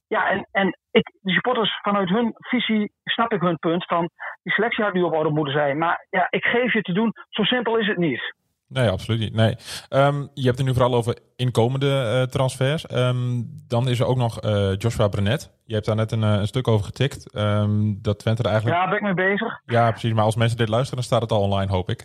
Ja, 0.06 0.30
en, 0.30 0.48
en 0.52 0.78
ik, 0.90 1.12
de 1.20 1.32
supporters 1.32 1.78
vanuit 1.82 2.08
hun 2.08 2.34
visie 2.36 2.92
snap 3.04 3.32
ik 3.32 3.40
hun 3.40 3.58
punt 3.58 3.84
van 3.84 4.10
die 4.42 4.52
selectie 4.52 4.84
had 4.84 4.92
nu 4.92 5.02
op 5.02 5.12
orde 5.12 5.30
moeten 5.30 5.54
zijn. 5.54 5.78
Maar 5.78 6.06
ja, 6.10 6.26
ik 6.30 6.44
geef 6.44 6.72
je 6.72 6.82
te 6.82 6.92
doen, 6.92 7.12
zo 7.28 7.42
simpel 7.42 7.78
is 7.78 7.86
het 7.86 7.96
niet. 7.96 8.34
Nee, 8.68 8.88
absoluut 8.88 9.20
niet. 9.20 9.34
Nee. 9.34 9.56
Um, 9.90 10.30
je 10.34 10.44
hebt 10.44 10.58
het 10.58 10.66
nu 10.66 10.72
vooral 10.72 10.94
over 10.94 11.18
inkomende 11.36 11.86
uh, 11.86 12.22
transfers. 12.22 12.92
Um, 12.92 13.44
dan 13.68 13.88
is 13.88 14.00
er 14.00 14.06
ook 14.06 14.16
nog 14.16 14.44
uh, 14.44 14.74
Joshua 14.76 15.08
Brenet. 15.08 15.50
Je 15.64 15.74
hebt 15.74 15.86
daar 15.86 15.96
net 15.96 16.12
een, 16.12 16.22
een 16.22 16.46
stuk 16.46 16.68
over 16.68 16.84
getikt. 16.84 17.36
Um, 17.38 17.98
dat 18.02 18.18
Twente 18.18 18.42
er 18.42 18.48
eigenlijk... 18.48 18.80
Ja, 18.80 18.88
ben 18.88 18.96
ik 18.96 19.02
mee 19.02 19.28
bezig. 19.28 19.60
Ja, 19.64 19.90
precies. 19.90 20.12
Maar 20.12 20.24
als 20.24 20.36
mensen 20.36 20.58
dit 20.58 20.68
luisteren, 20.68 20.96
dan 20.96 21.04
staat 21.04 21.22
het 21.22 21.32
al 21.32 21.42
online, 21.42 21.72
hoop 21.72 21.88
ik. 21.88 22.04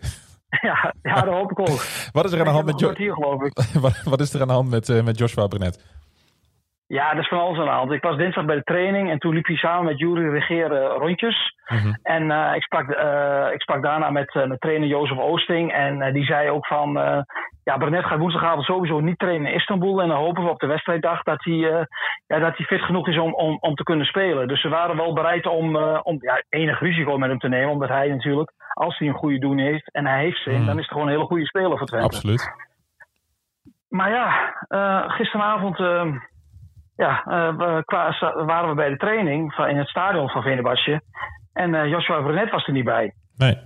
Ja, 0.61 0.93
ja 1.01 1.21
dat 1.21 1.33
hoop 1.33 1.51
ik 1.51 1.59
ook. 1.59 1.81
wat 2.11 2.25
is 2.25 2.31
er 2.31 2.39
aan 2.39 2.45
de 2.45 2.51
hand 2.51 2.65
met, 2.65 2.79
jo 2.79 2.93
wat, 3.85 4.01
wat 4.03 4.19
is 4.19 4.33
er 4.33 4.41
aan 4.41 4.47
de 4.47 4.53
hand 4.53 4.69
met, 4.69 4.89
uh, 4.89 5.03
met 5.03 5.17
Joshua 5.17 5.47
Brenet? 5.47 5.93
Ja, 6.87 7.13
dat 7.13 7.23
is 7.23 7.27
van 7.27 7.39
alles 7.39 7.57
aan 7.57 7.65
de 7.65 7.71
hand. 7.71 7.91
Ik 7.91 8.03
was 8.03 8.17
dinsdag 8.17 8.45
bij 8.45 8.55
de 8.55 8.63
training 8.63 9.09
en 9.09 9.19
toen 9.19 9.33
liep 9.33 9.45
hij 9.45 9.55
samen 9.55 9.85
met 9.85 9.99
Jury 9.99 10.29
Regeren 10.29 10.87
rondjes. 10.87 11.55
Mm 11.67 11.77
-hmm. 11.77 11.97
En 12.03 12.23
uh, 12.23 12.51
ik, 12.55 12.63
sprak, 12.63 12.89
uh, 12.89 13.47
ik 13.53 13.61
sprak 13.61 13.83
daarna 13.83 14.09
met, 14.09 14.35
uh, 14.35 14.45
met 14.45 14.61
trainer 14.61 14.87
Jozef 14.87 15.17
Oosting. 15.17 15.73
En 15.73 16.13
die 16.13 16.25
zei 16.25 16.49
ook 16.49 16.67
van, 16.67 16.93
ja, 17.65 17.77
Brenet 17.77 18.05
gaat 18.05 18.19
woensdagavond 18.19 18.65
sowieso 18.65 18.99
niet 18.99 19.19
trainen 19.19 19.51
in 19.51 19.57
Istanbul. 19.57 20.01
En 20.01 20.07
dan 20.07 20.17
hopen 20.17 20.43
we 20.43 20.49
op 20.49 20.59
de 20.59 20.67
wedstrijddag 20.67 21.23
dat 21.23 21.43
hij, 21.43 21.53
ja, 22.27 22.39
dat 22.39 22.57
hij 22.57 22.65
fit 22.65 22.81
genoeg 22.81 23.07
is 23.07 23.19
om, 23.19 23.33
om, 23.33 23.57
om 23.59 23.75
te 23.75 23.83
kunnen 23.83 24.05
spelen. 24.05 24.47
Dus 24.47 24.61
ze 24.61 24.69
waren 24.69 24.95
wel 24.95 25.13
bereid 25.13 25.45
om, 25.45 25.75
om 26.03 26.17
ja, 26.19 26.43
enig 26.49 26.79
risico 26.79 27.17
met 27.17 27.29
hem 27.29 27.39
te 27.39 27.47
nemen. 27.47 27.71
Omdat 27.71 27.89
hij 27.89 28.07
natuurlijk, 28.07 28.51
als 28.73 28.97
hij 28.97 29.07
een 29.07 29.13
goede 29.13 29.39
doen 29.39 29.57
heeft 29.57 29.91
en 29.91 30.05
hij 30.05 30.19
heeft 30.19 30.43
zin, 30.43 30.59
mm. 30.59 30.65
dan 30.65 30.75
is 30.75 30.81
het 30.81 30.91
gewoon 30.91 31.07
een 31.07 31.13
hele 31.13 31.25
goede 31.25 31.45
speler 31.45 31.77
voor 31.77 31.87
Twente. 31.87 32.05
Absoluut. 32.05 32.53
Maar 33.89 34.11
ja, 34.11 34.53
gisteravond 35.07 35.77
ja, 36.95 37.23
uh, 37.27 38.45
waren 38.45 38.69
we 38.69 38.75
bij 38.75 38.89
de 38.89 38.97
training 38.97 39.53
van, 39.53 39.67
in 39.67 39.77
het 39.77 39.87
stadion 39.87 40.29
van 40.29 40.41
Venebadje. 40.41 41.01
En 41.53 41.89
Joshua 41.89 42.21
Brunet 42.21 42.51
was 42.51 42.67
er 42.67 42.73
niet 42.73 42.85
bij. 42.85 43.13
Nee. 43.37 43.57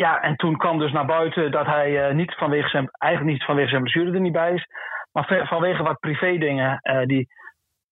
Uh, 0.00 0.06
ja, 0.06 0.22
en 0.22 0.36
toen 0.36 0.56
kwam 0.56 0.78
dus 0.78 0.92
naar 0.92 1.06
buiten 1.06 1.50
dat 1.50 1.66
hij 1.66 2.12
niet 2.12 2.34
vanwege 2.34 2.68
zijn, 2.68 2.88
eigenlijk 2.98 3.32
niet 3.32 3.44
vanwege 3.44 3.68
zijn 3.68 3.82
blessure 3.82 4.12
er 4.12 4.20
niet 4.20 4.32
bij 4.32 4.54
is. 4.54 4.66
Maar 5.12 5.46
vanwege 5.48 5.82
wat 5.82 6.00
privé 6.00 6.38
dingen 6.38 6.80
die 7.06 7.28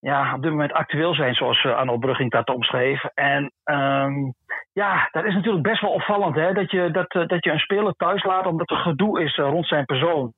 ja, 0.00 0.34
op 0.34 0.42
dit 0.42 0.50
moment 0.50 0.72
actueel 0.72 1.14
zijn, 1.14 1.34
zoals 1.34 1.64
Arnold 1.64 2.00
Brugging 2.00 2.30
dat 2.30 2.48
omschreef. 2.48 3.04
En 3.14 3.52
um, 3.64 4.34
ja, 4.72 5.08
dat 5.10 5.24
is 5.24 5.34
natuurlijk 5.34 5.62
best 5.62 5.80
wel 5.80 5.90
opvallend, 5.90 6.34
hè, 6.34 6.52
dat 6.52 6.70
je, 6.70 6.90
dat, 6.90 7.28
dat 7.28 7.44
je 7.44 7.50
een 7.50 7.58
speler 7.58 7.92
thuis 7.92 8.24
laat 8.24 8.46
omdat 8.46 8.70
er 8.70 8.76
gedoe 8.76 9.22
is 9.22 9.36
rond 9.36 9.66
zijn 9.66 9.84
persoon. 9.84 10.32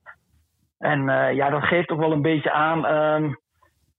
En 0.78 1.08
uh, 1.08 1.32
ja, 1.32 1.50
dat 1.50 1.64
geeft 1.64 1.90
ook 1.90 1.98
wel 1.98 2.12
een 2.12 2.22
beetje 2.22 2.52
aan 2.52 2.86
um, 2.94 3.38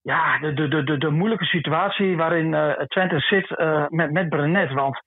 ja, 0.01 0.39
de, 0.39 0.53
de, 0.53 0.83
de, 0.83 0.97
de, 0.97 1.09
moeilijke 1.09 1.45
situatie 1.45 2.17
waarin 2.17 2.53
uh, 2.53 2.71
Twente 2.71 3.19
zit 3.19 3.49
uh, 3.49 3.85
met, 3.87 4.11
met 4.11 4.29
Brenet. 4.29 4.71
Want 4.73 5.01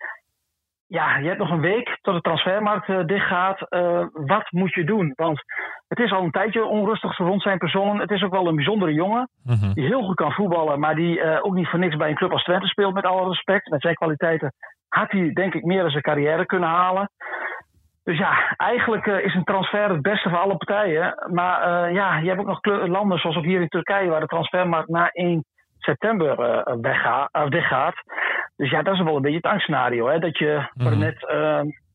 ja, 0.86 1.16
je 1.16 1.26
hebt 1.26 1.38
nog 1.38 1.50
een 1.50 1.60
week 1.60 1.98
tot 2.00 2.14
de 2.14 2.20
transfermarkt 2.20 2.88
uh, 2.88 3.04
dichtgaat. 3.04 3.66
Uh, 3.70 4.06
wat 4.12 4.50
moet 4.50 4.74
je 4.74 4.84
doen? 4.84 5.12
Want 5.16 5.42
het 5.88 5.98
is 5.98 6.12
al 6.12 6.22
een 6.22 6.30
tijdje 6.30 6.64
onrustig 6.64 7.16
rond 7.16 7.42
zijn 7.42 7.58
persoon. 7.58 8.00
Het 8.00 8.10
is 8.10 8.22
ook 8.22 8.32
wel 8.32 8.46
een 8.46 8.54
bijzondere 8.54 8.92
jongen. 8.92 9.28
Mhm. 9.44 9.72
Die 9.72 9.86
heel 9.86 10.02
goed 10.02 10.16
kan 10.16 10.32
voetballen. 10.32 10.80
Maar 10.80 10.94
die 10.94 11.18
uh, 11.18 11.38
ook 11.42 11.54
niet 11.54 11.68
voor 11.68 11.78
niks 11.78 11.96
bij 11.96 12.08
een 12.08 12.14
club 12.14 12.32
als 12.32 12.42
Twente 12.42 12.66
speelt. 12.66 12.94
Met 12.94 13.04
alle 13.04 13.28
respect. 13.28 13.70
Met 13.70 13.80
zijn 13.80 13.94
kwaliteiten 13.94 14.52
had 14.88 15.10
hij 15.10 15.32
denk 15.32 15.54
ik 15.54 15.64
meer 15.64 15.80
dan 15.80 15.90
zijn 15.90 16.02
carrière 16.02 16.46
kunnen 16.46 16.68
halen. 16.68 17.10
Dus 18.04 18.18
ja, 18.18 18.54
eigenlijk 18.56 19.06
is 19.06 19.34
een 19.34 19.44
transfer 19.44 19.90
het 19.90 20.02
beste 20.02 20.28
voor 20.28 20.38
alle 20.38 20.56
partijen. 20.56 21.14
Maar 21.32 21.92
ja, 21.92 22.18
je 22.18 22.28
hebt 22.28 22.40
ook 22.40 22.46
nog 22.46 22.88
landen 22.88 23.18
zoals 23.18 23.36
ook 23.36 23.44
hier 23.44 23.60
in 23.60 23.68
Turkije. 23.68 24.10
Waar 24.10 24.20
de 24.20 24.26
transfermarkt 24.26 24.88
na 24.88 25.08
1 25.08 25.44
september 25.78 26.36
weggaat, 26.80 27.50
dichtgaat. 27.50 27.94
Dus 28.56 28.70
ja, 28.70 28.82
dat 28.82 28.94
is 28.94 29.00
wel 29.02 29.16
een 29.16 29.22
beetje 29.22 29.36
het 29.36 29.46
angstscenario. 29.46 30.08
Hè? 30.08 30.18
Dat 30.18 30.38
je 30.38 30.68
Mhm. 30.74 30.98
net 30.98 31.26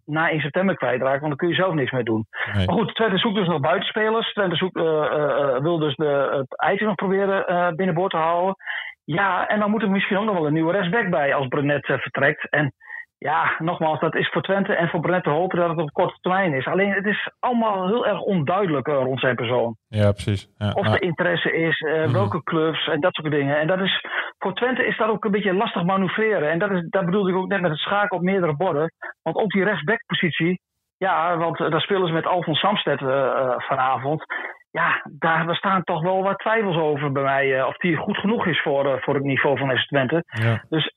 na 0.06 0.32
1 0.32 0.40
september 0.40 0.76
kwijtraakt, 0.76 1.20
want 1.20 1.28
dan 1.28 1.36
kun 1.36 1.48
je 1.48 1.54
zelf 1.54 1.74
niks 1.74 1.92
meer 1.92 2.04
doen. 2.04 2.28
Nee. 2.54 2.66
Maar 2.66 2.76
goed, 2.76 2.96
Twente 2.96 3.18
zoekt 3.18 3.36
dus 3.36 3.48
nog 3.48 3.60
buitenspelers. 3.60 4.34
Twente 4.34 4.56
zoekt, 4.56 4.76
eh, 4.78 4.84
eh, 4.84 5.56
eh, 5.56 5.62
wil 5.62 5.78
dus 5.78 5.96
de, 5.96 6.30
het 6.38 6.60
eitje 6.62 6.86
nog 6.86 6.96
proberen 6.96 7.76
binnenboord 7.76 8.12
te 8.12 8.18
houden. 8.18 8.56
Ja, 9.04 9.48
en 9.48 9.60
dan 9.60 9.70
moet 9.72 9.82
er 9.82 9.90
misschien 9.90 10.18
ook 10.18 10.26
nog 10.26 10.36
wel 10.36 10.48
een 10.48 10.54
nieuwe 10.54 10.72
rechtsback 10.72 11.10
bij 11.10 11.36
als 11.36 11.48
Brenet 11.48 11.86
eh, 11.88 11.98
vertrekt. 11.98 12.50
En 12.50 12.74
ja, 13.20 13.56
nogmaals, 13.58 14.00
dat 14.00 14.16
is 14.16 14.30
voor 14.30 14.42
Twente 14.42 14.74
en 14.74 14.90
voor 14.90 15.00
Brenet 15.00 15.24
te 15.24 15.30
hopen 15.30 15.58
dat 15.58 15.70
het 15.70 15.80
op 15.80 15.92
korte 15.92 16.18
termijn 16.22 16.54
is. 16.54 16.66
Alleen 16.68 16.92
het 16.94 17.06
is 17.06 17.30
allemaal 17.40 17.88
heel 17.88 18.06
erg 18.08 18.22
onduidelijk 18.22 18.88
eh, 18.88 18.94
rond 18.94 19.20
zijn 19.20 19.36
persoon. 19.36 19.76
Ja, 19.88 20.12
precies. 20.12 20.50
Ja, 20.58 20.72
Of 20.72 20.88
er 20.88 21.02
interesse 21.02 21.52
is, 21.52 21.80
eh, 21.82 22.04
Mhm. 22.04 22.12
welke 22.12 22.44
clubs 22.44 22.88
en 22.88 23.00
dat 23.00 23.14
soort 23.16 23.32
dingen. 23.32 23.60
En 23.60 23.68
dat 23.68 23.80
is, 23.80 24.06
voor 24.38 24.54
Twente 24.54 24.86
is 24.86 24.98
dat 24.98 25.10
ook 25.10 25.26
een 25.26 25.32
beetje 25.32 25.54
lastig 25.54 25.84
manoeuvreren. 25.84 26.50
En 26.50 26.60
dat, 26.60 26.72
is, 26.72 26.86
dat 26.90 27.06
bedoelde 27.06 27.30
ik 27.30 27.36
ook 27.38 27.48
net 27.48 27.62
met 27.62 27.72
het 27.72 27.80
schaken 27.80 28.18
op 28.18 28.24
meerdere 28.24 28.56
borden. 28.56 28.92
Want 29.22 29.36
ook 29.38 29.52
die 29.52 29.64
rechtsbackpositie, 29.64 30.60
ja, 30.98 31.38
want 31.38 31.60
eh, 31.60 31.70
daar 31.72 31.82
spelen 31.82 32.08
ze 32.08 32.14
met 32.14 32.26
Alfons 32.26 32.60
Samsted 32.60 33.02
eh, 33.02 33.54
vanavond. 33.58 34.24
Ja, 34.72 35.02
daar 35.20 35.46
daar 35.46 35.56
staan 35.56 35.84
toch 35.84 36.02
wel 36.02 36.24
wat 36.24 36.40
twijfels 36.40 36.78
over 36.78 37.12
bij 37.12 37.24
mij. 37.24 37.64
of 37.64 37.78
die 37.78 37.96
goed 37.96 38.18
genoeg 38.18 38.46
is 38.48 38.62
voor, 38.62 39.00
voor 39.02 39.14
het 39.14 39.24
niveau 39.24 39.58
van 39.58 39.78
FC 39.78 39.88
Twente. 39.88 40.24
ja. 40.26 40.64
Dus 40.70 40.94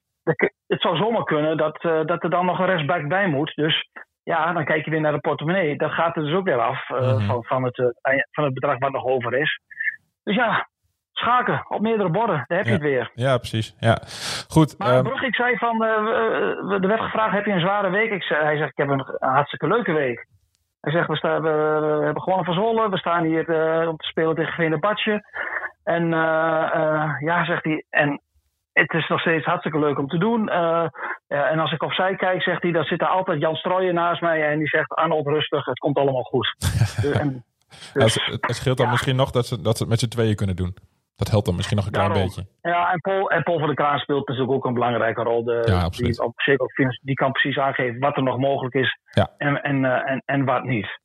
het 0.66 0.80
zou 0.80 0.96
zomaar 0.96 1.24
kunnen 1.24 1.56
dat, 1.56 1.82
eh, 1.84 2.04
dat 2.04 2.22
er 2.22 2.30
dan 2.30 2.46
nog 2.46 2.58
een 2.58 2.66
rechtsback 2.66 3.08
bij 3.08 3.26
moet. 3.28 3.52
Dus 3.54 3.88
ja, 4.22 4.52
dan 4.52 4.64
kijk 4.64 4.84
je 4.84 4.90
weer 4.90 5.00
naar 5.00 5.12
de 5.12 5.18
portemonnee. 5.20 5.76
Dat 5.76 5.90
gaat 5.92 6.16
er 6.16 6.22
dus 6.24 6.34
ook 6.34 6.44
weer 6.44 6.60
af 6.60 6.90
eh, 6.90 7.00
Mhm. 7.16 7.26
van, 7.26 7.44
van, 7.44 7.64
het, 7.64 7.78
eh, 7.78 8.14
van 8.30 8.44
het 8.44 8.54
bedrag 8.54 8.78
wat 8.78 8.92
nog 8.92 9.04
over 9.04 9.34
is. 9.34 9.60
Dus 10.24 10.34
ja, 10.34 10.68
schaken 11.12 11.64
op 11.68 11.80
meerdere 11.80 12.10
borden. 12.10 12.44
Daar 12.46 12.58
heb 12.58 12.66
je 12.66 12.72
Ja. 12.72 12.76
het 12.78 12.86
weer. 12.86 13.10
ja, 13.14 13.36
precies. 13.38 13.76
Ja. 13.78 13.98
Goed. 14.48 14.78
Maar 14.78 14.92
ehm, 14.94 15.02
Brug, 15.02 15.22
ik 15.22 15.34
zei 15.34 15.56
van, 15.56 15.82
er 15.82 16.86
werd 16.88 17.00
gevraagd, 17.00 17.32
heb 17.34 17.44
je 17.44 17.52
een 17.52 17.60
zware 17.60 17.90
week? 17.90 18.10
Ik 18.10 18.22
zei, 18.22 18.42
hij 18.44 18.56
zegt, 18.56 18.70
ik 18.70 18.76
heb 18.76 18.88
een, 18.88 19.16
hartstikke 19.18 19.66
leuke 19.66 19.92
week. 19.92 20.26
Hij 20.80 20.92
zegt, 20.92 21.08
we, 21.08 21.16
staan, 21.16 21.42
we, 21.42 21.50
we 21.98 22.04
hebben 22.04 22.22
gewonnen 22.22 22.44
van 22.44 22.54
Zwolle. 22.54 22.88
We 22.90 22.98
staan 22.98 23.24
hier 23.24 23.48
om 23.88 23.96
te 23.96 24.06
spelen 24.06 24.34
tegen 24.34 24.52
Venebatje. 24.52 25.22
En 25.84 26.08
ja, 27.20 27.44
zegt 27.44 27.64
hij, 27.64 27.84
en 27.90 28.20
het 28.72 28.92
is 28.92 29.08
nog 29.08 29.20
steeds 29.20 29.44
hartstikke 29.44 29.78
leuk 29.78 29.98
om 29.98 30.08
te 30.08 30.18
doen. 30.18 30.48
Eh, 30.48 30.86
en 31.26 31.58
als 31.58 31.72
ik 31.72 31.82
opzij 31.82 32.16
kijk, 32.16 32.42
zegt 32.42 32.62
hij, 32.62 32.72
dan 32.72 32.84
zit 32.84 33.00
er 33.00 33.06
altijd 33.08 33.40
Jan 33.40 33.54
Strooijen 33.54 33.94
naast 33.94 34.20
mij. 34.20 34.50
En 34.50 34.58
die 34.58 34.68
zegt, 34.68 34.94
Arnold, 34.94 35.26
rustig, 35.26 35.64
het 35.64 35.78
komt 35.78 35.96
allemaal 35.96 36.22
goed. 36.22 36.54
Dus- 37.02 37.10
en, 37.10 37.44
ja, 37.94 38.00
dus- 38.00 38.26
het, 38.26 38.46
het 38.46 38.56
scheelt 38.56 38.76
dan 38.76 38.86
ja. 38.86 38.92
misschien 38.92 39.16
nog 39.16 39.30
dat 39.30 39.46
ze, 39.46 39.62
dat 39.62 39.76
ze 39.76 39.82
het 39.82 39.92
met 39.92 40.00
z'n 40.00 40.08
tweeën 40.08 40.34
kunnen 40.34 40.56
doen. 40.56 40.76
Dat 41.16 41.30
helpt 41.30 41.46
dan 41.46 41.56
misschien 41.56 41.76
nog 41.76 41.86
een 41.86 41.92
klein 41.92 42.12
beetje. 42.12 42.46
Ja, 42.62 42.92
en 42.92 43.00
Paul, 43.00 43.30
en 43.30 43.42
Paul 43.42 43.58
van 43.58 43.66
der 43.66 43.76
Kraan 43.76 43.98
speelt 43.98 44.28
natuurlijk 44.28 44.54
ook 44.56 44.64
een 44.64 44.74
belangrijke 44.74 45.22
rol. 45.22 45.44
De, 45.44 45.62
Ja, 45.64 45.82
absoluut. 45.82 46.16
Die, 46.16 46.24
op 46.24 46.40
zich 46.40 46.58
ook, 46.58 46.70
die 47.02 47.14
kan 47.14 47.32
precies 47.32 47.58
aangeven 47.58 48.00
wat 48.00 48.16
er 48.16 48.22
nog 48.22 48.38
mogelijk 48.38 48.74
is 48.74 48.98
Ja. 49.10 49.30
en, 49.38 49.62
en, 49.62 49.84
eh, 49.84 50.10
en, 50.10 50.22
en 50.24 50.44
wat 50.44 50.64
niet. 50.64 50.98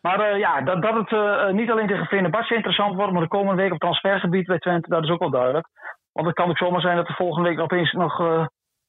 Maar 0.00 0.20
eh, 0.20 0.38
ja, 0.38 0.60
dat, 0.60 0.82
dat 0.82 0.94
het 0.94 1.52
niet 1.52 1.70
alleen 1.70 1.86
tegen 1.86 2.06
Fenerbahce 2.06 2.54
interessant 2.54 2.94
wordt, 2.94 3.12
maar 3.12 3.22
de 3.22 3.28
komende 3.28 3.62
week 3.62 3.72
op 3.72 3.78
transfergebied 3.78 4.46
bij 4.46 4.58
Twente, 4.58 4.88
dat 4.88 5.02
is 5.02 5.10
ook 5.10 5.20
wel 5.20 5.30
duidelijk. 5.30 5.68
Want 6.16 6.26
het 6.28 6.36
kan 6.36 6.48
ook 6.50 6.58
zomaar 6.58 6.80
zijn 6.80 6.96
dat 6.96 7.08
er 7.08 7.14
volgende 7.14 7.48
week 7.48 7.60
opeens 7.60 7.92
nog 7.92 8.20
eh, 8.20 8.46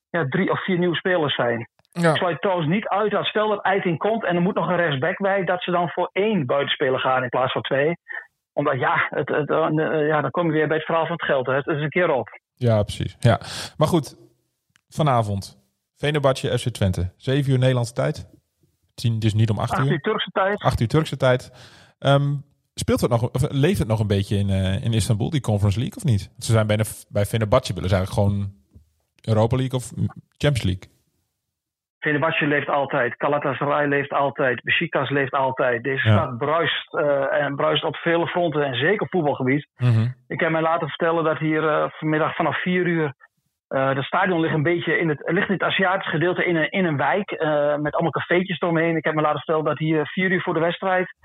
ja, 0.10 0.25
drie 0.29 0.51
of 0.51 0.63
vier 0.63 0.77
nieuwe 0.77 0.96
spelers 0.96 1.36
zijn. 1.36 1.69
ja. 1.91 2.10
Ik 2.12 2.17
sluit 2.17 2.41
trouwens 2.41 2.67
niet 2.69 2.88
uit 2.88 3.12
dat 3.12 3.25
stel 3.25 3.48
dat 3.50 3.62
Eiting 3.63 3.98
komt 3.98 4.25
en 4.25 4.36
er 4.36 4.41
moet 4.41 4.55
nog 4.55 4.67
een 4.69 4.75
rechtsback 4.75 5.17
bij, 5.17 5.43
dat 5.43 5.63
ze 5.63 5.72
dan 5.72 5.89
voor 5.89 6.10
één 6.12 6.46
buitenspeler 6.46 7.00
gaan 7.00 7.24
in 7.24 7.29
plaats 7.29 7.51
van 7.51 7.62
twee. 7.62 7.98
Omdat 8.53 8.79
ja, 8.79 9.07
het, 9.10 9.29
het, 9.29 9.50
eh, 9.50 10.07
ja 10.07 10.22
dan 10.22 10.31
kom 10.31 10.46
je 10.46 10.51
weer 10.51 10.67
bij 10.67 10.77
het 10.77 10.86
verhaal 10.86 11.05
van 11.05 11.15
het 11.15 11.25
geld. 11.25 11.46
Hè. 11.46 11.53
Het 11.53 11.67
is 11.67 11.81
een 11.81 11.89
keer 11.89 12.10
op. 12.12 12.39
Ja, 12.53 12.84
precies. 12.84 13.15
Ja. 13.19 13.39
Maar 13.77 13.88
goed, 13.88 14.17
vanavond. 14.89 15.57
Venerbahce, 15.96 16.57
FC 16.60 16.67
Twente. 16.69 17.13
7 17.17 17.51
uur 17.51 17.60
Nederlandse 17.60 17.93
tijd. 17.93 18.29
Tien- 18.96 19.19
Dus 19.19 19.34
niet 19.34 19.50
om 19.50 19.60
8 19.60 19.72
Acht 19.72 19.86
uur 19.86 19.91
uur. 19.91 20.00
Turkse 20.00 20.29
tijd. 20.31 20.62
8 20.62 20.81
uur 20.81 20.88
Turkse 20.88 21.17
tijd. 21.17 21.51
Ehm, 22.00 22.34
speelt 22.79 23.01
het 23.01 23.10
nog, 23.10 23.22
of 23.31 23.51
leeft 23.51 23.79
het 23.79 23.88
nog 23.88 24.00
een 24.00 24.07
beetje 24.07 24.38
in, 24.38 24.50
eh, 24.50 24.84
in 24.84 24.93
Istanbul, 24.93 25.29
die 25.29 25.41
Conference 25.41 25.79
League, 25.79 25.98
of 25.98 26.03
niet? 26.03 26.31
Ze 26.38 26.51
zijn 26.51 26.67
bij, 26.67 26.77
de, 26.77 27.05
bij 27.10 27.25
Fenerbahce 27.25 27.74
willen 27.74 27.89
ze 27.89 27.96
eigenlijk 27.96 28.27
gewoon 28.27 28.51
Europa 29.27 29.55
League 29.55 29.79
of 29.79 29.86
Champions 30.38 30.63
League. 30.63 30.96
Fenerbahce 32.00 32.48
leeft 32.48 32.67
altijd. 32.69 33.13
Galatasaray 33.17 33.88
leeft 33.88 34.12
altijd. 34.13 34.63
Besiktas 34.63 35.10
leeft 35.10 35.31
altijd. 35.34 35.84
Deze 35.84 36.07
Ja. 36.10 36.13
stad 36.17 36.38
bruist 36.38 36.93
eh, 36.93 37.41
en 37.43 37.55
bruist 37.55 37.84
op 37.84 37.96
vele 37.96 38.27
fronten 38.27 38.63
en 38.65 38.75
zeker 38.75 39.01
op 39.01 39.10
voetbalgebied. 39.10 39.67
Mhm. 39.77 40.07
Ik 40.27 40.39
heb 40.39 40.51
mij 40.51 40.62
laten 40.62 40.88
vertellen 40.88 41.24
dat 41.24 41.38
hier 41.38 41.67
eh, 41.69 41.89
vanmiddag 41.89 42.36
vanaf 42.36 42.62
4 42.62 42.86
uur. 42.88 43.13
eh 43.67 43.88
het 43.96 44.03
stadion 44.05 44.39
ligt 44.39 44.53
een 44.53 44.63
beetje 44.63 44.98
in 45.00 45.10
het, 45.10 45.22
ligt 45.25 45.48
in 45.48 45.53
het 45.53 45.63
Aziatische 45.63 46.12
gedeelte 46.12 46.46
in 46.46 46.55
een, 46.55 46.69
in 46.72 46.86
een 46.86 46.98
wijk. 46.98 47.31
eh, 47.31 47.75
met 47.77 47.93
allemaal 47.93 48.12
cafeetjes 48.12 48.60
eromheen. 48.62 48.96
Ik 48.98 49.03
heb 49.05 49.13
me 49.13 49.22
laten 49.22 49.38
vertellen 49.38 49.63
dat 49.65 49.77
hier 49.77 50.07
4 50.07 50.31
uur 50.31 50.41
voor 50.41 50.53
de 50.53 50.60
wedstrijd. 50.60 51.15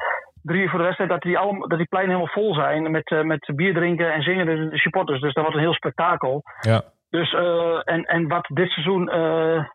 Drie 0.42 0.62
uur 0.62 0.68
voor 0.68 0.78
de 0.78 0.84
wedstrijd. 0.84 1.10
Dat 1.10 1.22
die, 1.22 1.38
allemaal, 1.38 1.68
dat 1.68 1.78
die 1.78 1.88
pleinen 1.88 2.14
helemaal 2.14 2.34
vol 2.34 2.54
zijn. 2.54 2.90
Met, 2.90 3.10
eh, 3.10 3.22
met 3.22 3.52
bier 3.54 3.74
drinken 3.74 4.12
en 4.12 4.22
zingen 4.22 4.70
de 4.70 4.78
supporters. 4.78 5.20
Dus 5.20 5.34
dat 5.34 5.42
wordt 5.42 5.58
een 5.58 5.64
heel 5.64 5.74
spektakel. 5.74 6.42
Ja. 6.60 6.82
Dus, 7.10 7.32
eh, 7.32 7.80
en, 7.84 8.04
en 8.04 8.28
wat 8.28 8.46
dit 8.48 8.70
seizoen 8.70 9.08
eh, 9.08 9.66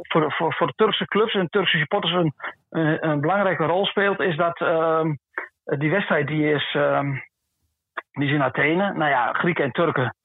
voor, 0.00 0.32
voor, 0.32 0.54
voor 0.54 0.66
de 0.66 0.72
Turkse 0.76 1.04
clubs 1.04 1.34
en 1.34 1.48
Turkse 1.48 1.78
supporters 1.78 2.12
een, 2.12 2.34
een, 3.00 3.20
belangrijke 3.20 3.64
rol 3.64 3.86
speelt, 3.86 4.20
is 4.20 4.36
dat 4.36 4.60
ehm, 4.60 5.14
die 5.64 5.90
wedstrijd 5.90 6.26
die 6.26 6.52
is, 6.52 6.74
ehm, 6.74 7.10
die 8.10 8.28
is 8.28 8.34
in 8.34 8.42
Athene. 8.42 8.92
Nou 8.92 9.10
ja, 9.10 9.32
Grieken 9.32 9.64
en 9.64 9.72
Turken, 9.72 10.16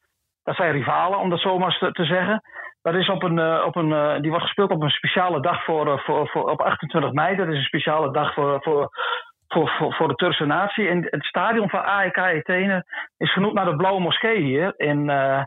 dat 0.43 0.55
zijn 0.55 0.71
rivalen, 0.71 1.19
om 1.19 1.29
dat 1.29 1.39
zo 1.39 1.57
maar 1.57 1.67
eens 1.67 1.79
te, 1.79 1.91
te 1.91 2.05
zeggen. 2.05 2.41
Dat 2.81 2.95
is 2.95 3.09
op 3.09 3.23
een, 3.23 3.63
op 3.63 3.75
een, 3.75 4.21
die 4.21 4.29
wordt 4.29 4.45
gespeeld 4.45 4.71
op 4.71 4.81
een 4.81 4.89
speciale 4.89 5.41
dag 5.41 5.63
voor, 5.63 5.99
voor, 5.99 6.27
voor, 6.27 6.49
op 6.49 6.61
28 6.61 7.11
mei. 7.11 7.35
Dat 7.35 7.47
is 7.47 7.57
een 7.57 7.63
speciale 7.63 8.11
dag 8.11 8.33
voor, 8.33 8.61
voor, 8.61 8.89
voor, 9.47 9.69
voor, 9.69 9.93
voor 9.93 10.07
de 10.07 10.15
Turkse 10.15 10.45
natie. 10.45 10.87
En 10.87 11.07
het 11.09 11.23
stadion 11.23 11.69
van 11.69 11.83
AEK 11.83 12.17
Athene 12.17 12.85
is 13.17 13.33
genoemd 13.33 13.53
naar 13.53 13.65
de 13.65 13.75
Blauwe 13.75 14.01
Moskee 14.01 14.41
hier 14.41 14.73
in, 14.77 15.09
eh, 15.09 15.43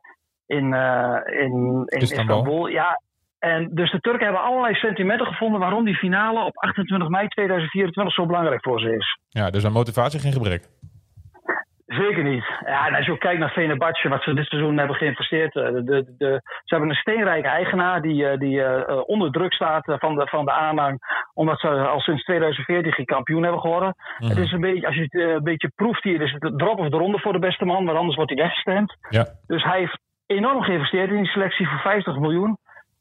in, 0.46 0.74
eh, 0.74 1.16
in, 1.26 1.82
in 1.86 2.00
Istanbul. 2.00 2.36
Istanbul. 2.36 2.66
Ja, 2.66 3.00
en 3.38 3.68
dus 3.74 3.90
de 3.90 4.00
Turken 4.00 4.24
hebben 4.24 4.42
allerlei 4.42 4.74
sentimenten 4.74 5.26
gevonden 5.26 5.60
waarom 5.60 5.84
die 5.84 5.96
finale 5.96 6.44
op 6.44 6.56
28 6.56 7.08
mei 7.08 7.28
2024 7.28 8.14
zo 8.14 8.26
belangrijk 8.26 8.62
voor 8.62 8.80
ze 8.80 8.96
is. 8.96 9.18
ja, 9.28 9.50
dus 9.50 9.64
aan 9.64 9.72
motivatie 9.72 10.20
geen 10.20 10.32
gebrek. 10.32 10.68
Zeker 11.90 12.22
niet. 12.22 12.44
Ja, 12.66 12.86
en 12.86 12.94
als 12.94 13.06
je 13.06 13.12
ook 13.12 13.18
kijkt 13.20 13.38
naar 13.38 13.50
Fenerbahce, 13.50 14.08
wat 14.08 14.22
ze 14.22 14.34
dit 14.34 14.46
seizoen 14.46 14.78
hebben 14.78 14.96
geïnvesteerd. 14.96 15.56
eh, 15.56 15.64
De, 15.64 15.84
de, 15.84 16.14
de, 16.18 16.40
ze 16.42 16.74
hebben 16.74 16.88
een 16.88 16.94
steenrijke 16.94 17.48
eigenaar 17.48 18.02
die, 18.02 18.26
eh, 18.28 18.38
die 18.38 18.62
eh, 18.62 19.02
onder 19.06 19.30
druk 19.30 19.52
staat 19.52 19.84
van 19.84 20.14
de, 20.14 20.26
van 20.26 20.44
de 20.44 20.52
aanhang. 20.52 20.98
Omdat 21.34 21.60
ze 21.60 21.68
al 21.68 22.00
sinds 22.00 22.24
2014 22.24 22.92
geen 22.92 23.04
kampioen 23.06 23.42
hebben 23.42 23.60
geworden. 23.60 23.94
Mhm. 24.18 24.28
Het 24.28 24.38
is 24.38 24.52
een 24.52 24.60
beetje, 24.60 24.86
als 24.86 24.94
je 24.94 25.02
het 25.02 25.14
een 25.14 25.42
beetje 25.42 25.72
proeft 25.74 26.02
hier, 26.02 26.20
is 26.20 26.32
het 26.32 26.40
de 26.40 26.56
drop 26.56 26.78
of 26.78 26.88
de 26.88 26.96
ronde 26.96 27.18
voor 27.18 27.32
de 27.32 27.38
beste 27.38 27.64
man. 27.64 27.84
Want 27.84 27.98
anders 27.98 28.16
wordt 28.16 28.32
hij 28.34 28.42
weggestemd. 28.42 28.96
Ja. 29.08 29.26
Dus 29.46 29.62
hij 29.62 29.78
heeft 29.78 29.98
enorm 30.26 30.62
geïnvesteerd 30.62 31.10
in 31.10 31.16
die 31.22 31.30
selectie 31.30 31.68
voor 31.68 31.78
50 31.78 32.18
miljoen. 32.18 32.58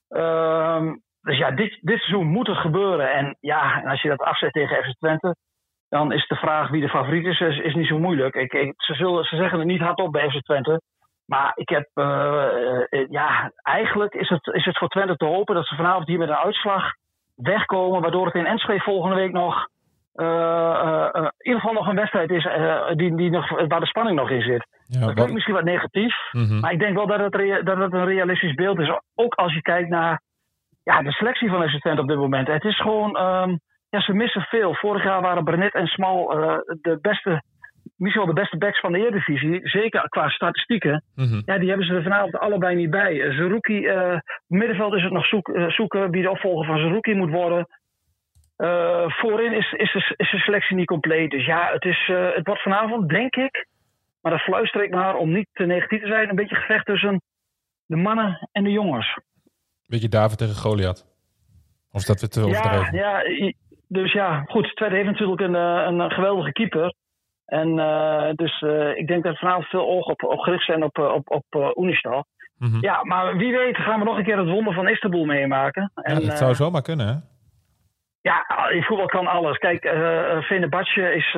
Ehm, 0.10 0.96
dus 1.22 1.38
ja, 1.38 1.52
dit, 1.52 1.78
dit 1.82 2.00
seizoen 2.00 2.28
moet 2.28 2.48
het 2.48 2.58
gebeuren. 2.58 3.14
En 3.14 3.38
ja, 3.40 3.82
en 3.82 3.90
als 3.90 4.02
je 4.02 4.10
dat 4.10 4.20
afzet 4.22 4.52
tegen 4.54 4.84
FC 4.84 4.98
Twente, 4.98 5.36
dan 5.90 6.12
is 6.12 6.28
de 6.28 6.36
vraag 6.36 6.70
wie 6.70 6.82
de 6.82 6.90
favoriet 6.90 7.26
is, 7.26 7.40
is, 7.40 7.58
is 7.58 7.74
niet 7.74 7.88
zo 7.88 8.00
moeilijk. 8.00 8.36
Ik, 8.36 8.54
ik- 8.54 8.74
ze, 8.78 8.94
zullen, 8.94 9.24
ze 9.24 9.36
zeggen 9.36 9.60
het 9.60 9.68
niet 9.68 9.82
hardop 9.82 10.12
bij 10.12 10.30
FC 10.30 10.42
Twente. 10.42 10.82
Maar 11.26 11.52
ik 11.56 11.70
heb, 11.70 11.90
eh, 11.94 12.82
eh, 12.90 13.06
ja, 13.10 13.52
eigenlijk 13.62 14.14
is 14.14 14.30
het, 14.30 14.48
is 14.48 14.66
het 14.66 14.78
voor 14.78 14.88
Twente 14.88 15.16
te 15.16 15.26
hopen 15.26 15.56
dat 15.56 15.66
ze 15.68 15.76
vanavond 15.76 16.08
hier 16.08 16.18
met 16.20 16.30
een 16.30 16.36
uitslag 16.36 16.92
wegkomen. 17.36 18.02
Waardoor 18.02 18.26
het 18.26 18.36
in 18.36 18.46
Enschede 18.46 18.80
volgende 18.84 19.16
week 19.16 19.32
nog, 19.32 19.68
eh, 20.14 21.10
in 21.14 21.32
ieder 21.42 21.60
geval 21.62 21.74
nog 21.76 21.88
een 21.88 21.96
wedstrijd 21.96 22.30
is 22.30 22.48
die, 22.98 23.16
die 23.16 23.30
nog, 23.30 23.50
waar 23.68 23.80
de 23.80 23.86
spanning 23.86 24.18
nog 24.18 24.30
in 24.30 24.42
zit. 24.42 24.68
Ja, 24.88 25.00
Dat 25.00 25.14
klinkt 25.14 25.34
misschien 25.34 25.54
wat 25.56 25.64
negatief. 25.64 26.16
Mhm. 26.32 26.60
Maar 26.60 26.72
ik 26.72 26.80
denk 26.80 26.96
wel 26.96 27.08
dat 27.08 27.20
het, 27.20 27.66
dat 27.66 27.78
het 27.78 27.94
een 27.94 28.06
realistisch 28.06 28.54
beeld 28.54 28.80
is. 28.80 28.92
Ook 29.16 29.34
als 29.34 29.54
je 29.54 29.62
kijkt 29.62 29.90
naar 29.90 30.22
ja, 30.84 31.02
de 31.02 31.12
selectie 31.12 31.50
van 31.50 31.70
FC 31.70 31.80
Twente 31.80 32.02
op 32.02 32.08
dit 32.08 32.18
moment. 32.18 32.48
Het 32.48 32.64
is 32.64 32.80
gewoon, 32.82 33.18
ehm, 33.18 33.56
ja, 33.90 34.02
ze 34.02 34.14
missen 34.14 34.42
veel. 34.42 34.74
Vorig 34.74 35.04
jaar 35.04 35.22
waren 35.22 35.44
Brenet 35.44 35.74
en 35.74 35.88
Smal 35.88 36.32
eh, 36.32 36.58
de 36.82 36.98
beste 37.02 37.44
misschien 37.96 38.26
wel 38.26 38.34
de 38.36 38.42
beste 38.42 38.58
backs 38.58 38.80
van 38.80 38.92
de 38.92 39.00
Eredivisie. 39.00 39.60
Zeker 39.64 40.10
qua 40.10 40.30
statistieken. 40.30 41.04
Mhm. 41.16 41.42
Ja, 41.46 41.58
die 41.58 41.70
hebben 41.70 41.88
ze 41.88 41.94
er 41.94 42.04
vanavond 42.04 42.38
allebei 42.38 42.76
niet 42.76 42.90
bij. 42.90 43.14
Uh, 43.14 43.38
Zerouki, 43.38 43.88
uh, 43.88 44.20
middenveld 44.48 44.94
is 44.94 45.04
het 45.04 45.12
nog 45.12 45.26
zoek, 45.26 45.52
zoeken 45.68 46.12
wie 46.12 46.22
de 46.22 46.30
opvolger 46.30 46.66
van 46.66 46.78
Zerouki 46.78 47.14
moet 47.14 47.30
worden. 47.30 47.68
voorin 49.08 49.54
is, 49.54 49.72
is, 49.72 49.94
de, 49.94 50.14
is 50.16 50.32
de 50.32 50.38
selectie 50.38 50.76
niet 50.76 50.88
compleet. 50.88 51.32
Dus 51.32 51.46
ja, 51.46 51.70
het, 51.72 51.86
is, 51.86 52.08
het 52.36 52.46
wordt 52.48 52.62
vanavond, 52.62 53.10
denk 53.10 53.36
ik, 53.36 53.68
maar 54.22 54.32
dat 54.32 54.42
fluister 54.42 54.84
ik 54.84 54.92
maar 54.92 55.16
om 55.16 55.32
niet 55.32 55.48
te 55.54 55.66
negatief 55.66 56.02
te 56.02 56.08
zijn, 56.08 56.30
een 56.30 56.36
beetje 56.36 56.56
gevecht 56.56 56.86
tussen 56.86 57.22
de 57.86 57.96
mannen 57.96 58.50
en 58.52 58.64
de 58.64 58.72
jongens. 58.72 59.20
Beetje 59.86 60.10
David 60.10 60.38
tegen 60.38 60.56
Goliath. 60.56 61.06
Of 61.92 62.00
is 62.02 62.06
dat 62.06 62.20
weer 62.20 62.30
te 62.30 62.42
overdreven? 62.42 62.96
Ja, 62.96 63.22
ja, 63.22 63.54
dus 63.92 64.12
ja, 64.14 64.44
goed. 64.48 64.76
Tweede 64.76 64.96
heeft 64.96 65.08
natuurlijk 65.08 65.42
een, 65.42 65.54
een 65.54 66.12
geweldige 66.12 66.52
keeper. 66.52 66.94
En 67.50 67.78
uh, 67.78 68.30
dus 68.36 68.62
uh, 68.62 68.98
ik 68.98 69.08
denk 69.08 69.24
dat 69.24 69.40
vanavond 69.40 69.66
veel 69.66 69.88
ogen 69.88 70.12
op, 70.12 70.24
op 70.24 70.40
gericht 70.40 70.66
zijn 70.66 70.84
op, 70.84 70.98
op, 70.98 71.32
op 71.32 71.46
uh, 71.58 71.70
Unistal. 71.76 72.26
Mm 72.58 72.72
-hmm. 72.72 72.82
Ja, 72.82 73.04
maar 73.04 73.38
wie 73.38 73.58
weet 73.58 73.78
gaan 73.78 74.00
we 74.00 74.06
nog 74.06 74.18
een 74.18 74.24
keer 74.24 74.38
het 74.38 74.50
wonder 74.50 74.74
van 74.74 74.88
Istanbul 74.88 75.26
meemaken. 75.26 75.92
Ja, 75.96 76.04
en, 76.04 76.26
dat 76.26 76.38
zou 76.38 76.54
zomaar 76.54 76.82
kunnen, 76.82 77.08
hè? 77.08 77.14
Ja, 78.22 78.70
in 78.70 78.84
voetbal 78.84 79.06
kan 79.06 79.28
alles. 79.28 79.58
Kijk, 79.58 79.86
uh, 79.86 80.42
Venebatje 80.42 81.14
is, 81.14 81.38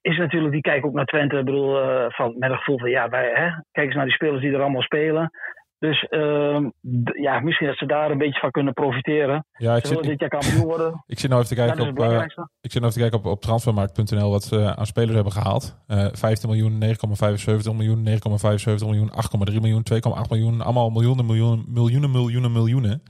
is 0.00 0.16
natuurlijk, 0.18 0.52
die 0.52 0.60
kijkt 0.60 0.84
ook 0.84 0.92
naar 0.92 1.04
Twente. 1.04 1.38
Ik 1.38 1.44
bedoel, 1.44 1.74
van, 2.10 2.34
met 2.38 2.50
een 2.50 2.56
gevoel 2.56 2.78
van, 2.78 2.90
ja, 2.90 3.08
wij, 3.08 3.30
hè, 3.34 3.48
kijk 3.72 3.86
eens 3.86 3.94
naar 3.94 4.04
die 4.04 4.14
spelers 4.14 4.40
die 4.40 4.52
er 4.52 4.60
allemaal 4.60 4.82
spelen. 4.82 5.30
Dus 5.80 6.06
uh, 6.10 6.66
ja, 7.12 7.40
misschien 7.40 7.66
dat 7.66 7.76
ze 7.76 7.86
daar 7.86 8.10
een 8.10 8.18
beetje 8.18 8.40
van 8.40 8.50
kunnen 8.50 8.72
profiteren. 8.72 9.46
Ja, 9.52 9.76
ik 9.76 9.86
ze 9.86 9.94
zit, 9.94 10.02
dit 10.02 10.20
jaar 10.20 10.28
kampioen 10.28 10.64
worden. 10.64 11.02
Ik 11.06 11.18
zit 11.18 11.30
nou 11.30 11.42
even 11.42 11.56
te 11.56 11.62
kijken, 11.62 11.88
op, 11.88 11.98
uh, 11.98 12.22
ik 12.60 12.70
zit 12.70 12.80
nou 12.80 12.92
even 12.92 12.92
te 12.92 12.98
kijken 12.98 13.18
op, 13.18 13.26
op 13.26 13.40
transfermarkt.nl 13.40 14.30
wat 14.30 14.42
ze 14.42 14.76
aan 14.76 14.86
spelers 14.86 15.14
hebben 15.14 15.32
gehaald. 15.32 15.78
Uh, 15.88 16.06
15 16.12 16.48
miljoen, 16.48 16.82
9,75 16.82 17.76
miljoen, 17.76 18.06
9,75 18.06 18.86
miljoen, 18.86 19.10
8,3 19.52 19.60
miljoen, 19.60 19.82
2,8 19.92 20.00
miljoen. 20.30 20.60
Allemaal 20.60 20.90
miljoenen, 20.90 21.26
miljoenen, 21.26 21.64
miljoenen, 21.68 22.10
miljoenen, 22.10 22.52
miljoenen. 22.52 23.02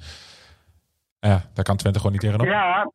Ja, 1.20 1.40
daar 1.54 1.64
kan 1.64 1.76
Twente 1.76 1.98
gewoon 1.98 2.12
niet 2.12 2.20
tegenop. 2.20 2.46
Ja, 2.46 2.90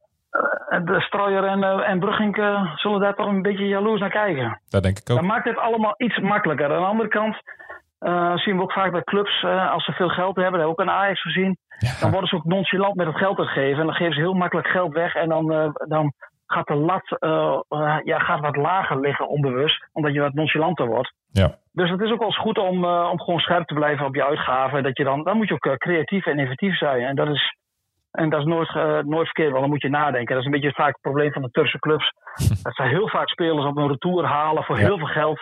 de 0.83 1.01
Strooier 1.01 1.43
en, 1.43 1.59
uh, 1.59 1.89
en 1.89 1.99
Brugging 1.99 2.37
uh, 2.37 2.75
zullen 2.75 2.99
daar 2.99 3.15
toch 3.15 3.27
een 3.27 3.41
beetje 3.41 3.67
jaloers 3.67 3.99
naar 3.99 4.09
kijken. 4.09 4.61
Dat 4.69 4.83
denk 4.83 4.99
ik 4.99 5.09
ook. 5.09 5.17
Dat 5.17 5.25
maakt 5.25 5.45
het 5.45 5.57
allemaal 5.57 5.93
iets 5.97 6.19
makkelijker. 6.19 6.71
Aan 6.71 6.81
de 6.81 6.87
andere 6.87 7.09
kant 7.09 7.35
uh, 8.05 8.37
zien 8.37 8.55
we 8.55 8.61
ook 8.61 8.71
vaak 8.71 8.91
bij 8.91 9.03
clubs, 9.03 9.43
uh, 9.43 9.71
als 9.71 9.85
ze 9.85 9.91
veel 9.91 10.09
geld 10.09 10.35
hebben, 10.35 10.43
dat 10.43 10.51
hebben 10.51 10.59
we 10.59 10.67
ook 10.67 10.81
aan 10.81 11.03
Ajax 11.03 11.21
gezien, 11.21 11.57
ja. 11.77 11.99
dan 11.99 12.11
worden 12.11 12.29
ze 12.29 12.35
ook 12.35 12.45
nonchalant 12.45 12.95
met 12.95 13.07
het 13.07 13.17
geld 13.17 13.37
gegeven. 13.37 13.79
En 13.79 13.85
dan 13.85 13.95
geven 13.95 14.13
ze 14.13 14.19
heel 14.19 14.33
makkelijk 14.33 14.67
geld 14.67 14.93
weg 14.93 15.15
en 15.15 15.29
dan, 15.29 15.51
uh, 15.51 15.69
dan 15.87 16.13
gaat 16.45 16.67
de 16.67 16.75
lat 16.75 17.17
ja, 18.03 18.19
gaat 18.19 18.39
wat 18.39 18.55
lager 18.55 18.99
liggen 18.99 19.29
onbewust, 19.29 19.87
omdat 19.91 20.13
je 20.13 20.19
wat 20.19 20.33
nonchalanter 20.33 20.87
wordt. 20.87 21.13
Ja. 21.31 21.55
Dus 21.71 21.89
het 21.89 22.01
is 22.01 22.11
ook 22.11 22.19
wel 22.19 22.27
eens 22.27 22.39
goed 22.39 22.57
om, 22.57 22.85
om 22.85 23.19
gewoon 23.19 23.39
scherp 23.39 23.67
te 23.67 23.73
blijven 23.73 24.05
op 24.05 24.15
je 24.15 24.25
uitgaven. 24.25 24.83
Dat 24.83 24.97
je 24.97 25.03
dan, 25.03 25.23
dan 25.23 25.37
moet 25.37 25.47
je 25.47 25.53
ook 25.53 25.77
creatief 25.77 26.25
en 26.25 26.37
innovatief 26.37 26.77
zijn. 26.77 27.01
En 27.01 27.15
dat 27.15 27.27
is, 27.27 27.55
en 28.11 28.29
dat 28.29 28.39
is 28.39 28.45
nooit, 28.45 28.73
nooit 29.05 29.25
verkeerd, 29.25 29.49
want 29.49 29.61
dan 29.61 29.69
moet 29.69 29.81
je 29.81 29.89
nadenken. 29.89 30.35
Dat 30.35 30.39
is 30.39 30.45
een 30.45 30.59
beetje 30.59 30.81
vaak 30.81 30.93
het 30.93 31.01
probleem 31.01 31.31
van 31.31 31.41
de 31.41 31.51
Turkse 31.51 31.79
clubs. 31.79 32.11
dat 32.63 32.75
zij 32.75 32.87
heel 32.87 33.09
vaak 33.09 33.29
spelers 33.29 33.65
op 33.65 33.77
een 33.77 33.87
retour 33.87 34.25
halen 34.25 34.63
voor 34.63 34.79
ja. 34.79 34.85
heel 34.85 34.97
veel 34.97 35.07
geld, 35.07 35.39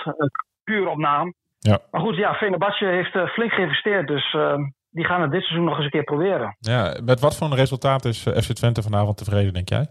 puur 0.64 0.88
op 0.88 0.98
naam. 0.98 1.34
Ja. 1.70 1.80
Maar 1.92 2.02
goed, 2.02 2.16
ja, 2.16 2.34
Fenerbahce 2.34 2.86
heeft 2.86 3.16
uh, 3.16 3.28
flink 3.28 3.52
geïnvesteerd. 3.52 4.08
Dus 4.08 4.34
uh, 4.34 4.56
die 4.90 5.06
gaan 5.06 5.22
het 5.22 5.32
dit 5.32 5.44
seizoen 5.44 5.66
nog 5.66 5.76
eens 5.76 5.86
een 5.86 5.92
keer 5.92 6.04
proberen. 6.04 6.56
Ja, 6.60 7.00
met 7.04 7.20
wat 7.20 7.38
voor 7.38 7.48
een 7.48 7.56
resultaat 7.56 8.06
is 8.06 8.26
uh, 8.26 8.34
FC 8.34 8.52
Twente 8.52 8.82
vanavond 8.82 9.18
tevreden, 9.18 9.54
denk 9.54 9.70
jij? 9.70 9.86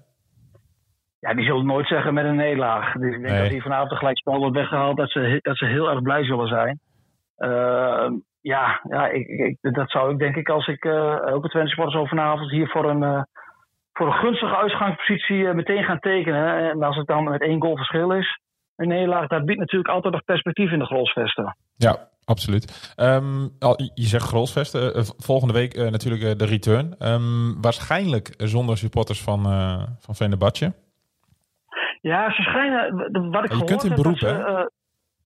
Ja, 1.18 1.34
die 1.34 1.44
zullen 1.44 1.66
nooit 1.66 1.86
zeggen 1.86 2.14
met 2.14 2.24
een 2.24 2.36
nederlaag. 2.36 2.92
Dus 2.92 3.14
ik 3.14 3.20
denk 3.20 3.32
nee. 3.32 3.40
dat 3.40 3.50
die 3.50 3.62
vanavond 3.62 3.90
een 3.90 3.96
gelijkspel 3.96 4.38
wordt 4.38 4.56
weggehaald. 4.56 4.96
Dat 4.96 5.10
ze, 5.10 5.38
dat 5.42 5.56
ze 5.56 5.64
heel 5.64 5.90
erg 5.90 6.02
blij 6.02 6.24
zullen 6.24 6.48
zijn. 6.48 6.80
ja, 8.40 8.80
ja 8.88 9.08
ik, 9.08 9.26
ik, 9.26 9.74
dat 9.74 9.90
zou 9.90 10.12
ik 10.12 10.18
denk 10.18 10.36
ik 10.36 10.48
als 10.48 10.66
ik 10.66 10.84
ook 11.34 11.42
het 11.42 11.50
Twente 11.50 11.68
supporters 11.68 11.96
over 11.96 12.16
vanavond 12.16 12.50
hier 12.50 12.68
voor 12.68 12.90
een, 12.90 13.26
voor 13.92 14.06
een 14.06 14.20
gunstige 14.24 14.56
uitgangspositie 14.56 15.54
meteen 15.54 15.84
gaan 15.84 15.98
tekenen. 15.98 16.70
En 16.70 16.82
als 16.82 16.96
het 16.96 17.06
dan 17.06 17.24
met 17.24 17.42
één 17.42 17.60
goal 17.62 17.76
verschil 17.76 18.12
is 18.12 18.40
een 18.82 18.88
nederlaag, 18.88 19.26
dat 19.26 19.44
biedt 19.44 19.60
natuurlijk 19.60 19.94
altijd 19.94 20.12
nog 20.12 20.24
perspectief 20.24 20.70
in 20.70 20.78
de 20.78 20.84
Grolsvesten. 20.84 21.56
Ja, 21.76 21.96
absoluut. 22.24 22.94
Um, 22.96 23.50
je 23.94 24.06
zegt 24.06 24.24
Grolsvesten. 24.24 25.04
volgende 25.18 25.54
week 25.54 25.76
uh, 25.76 25.90
natuurlijk 25.90 26.22
uh, 26.22 26.30
de 26.32 26.44
return. 26.44 26.94
Um, 26.98 27.62
waarschijnlijk 27.62 28.34
zonder 28.36 28.76
supporters 28.76 29.22
van, 29.22 29.40
uh, 29.46 29.82
van 29.98 30.14
Venebatje. 30.14 30.72
Ja, 32.00 32.32
ze 32.32 32.42
schijnen... 32.42 33.30
Wat 33.30 33.44
ik 33.44 33.52
je 33.52 33.64
kunt 33.64 33.84
in 33.84 33.94
beroep, 33.94 34.20
hè? 34.20 34.64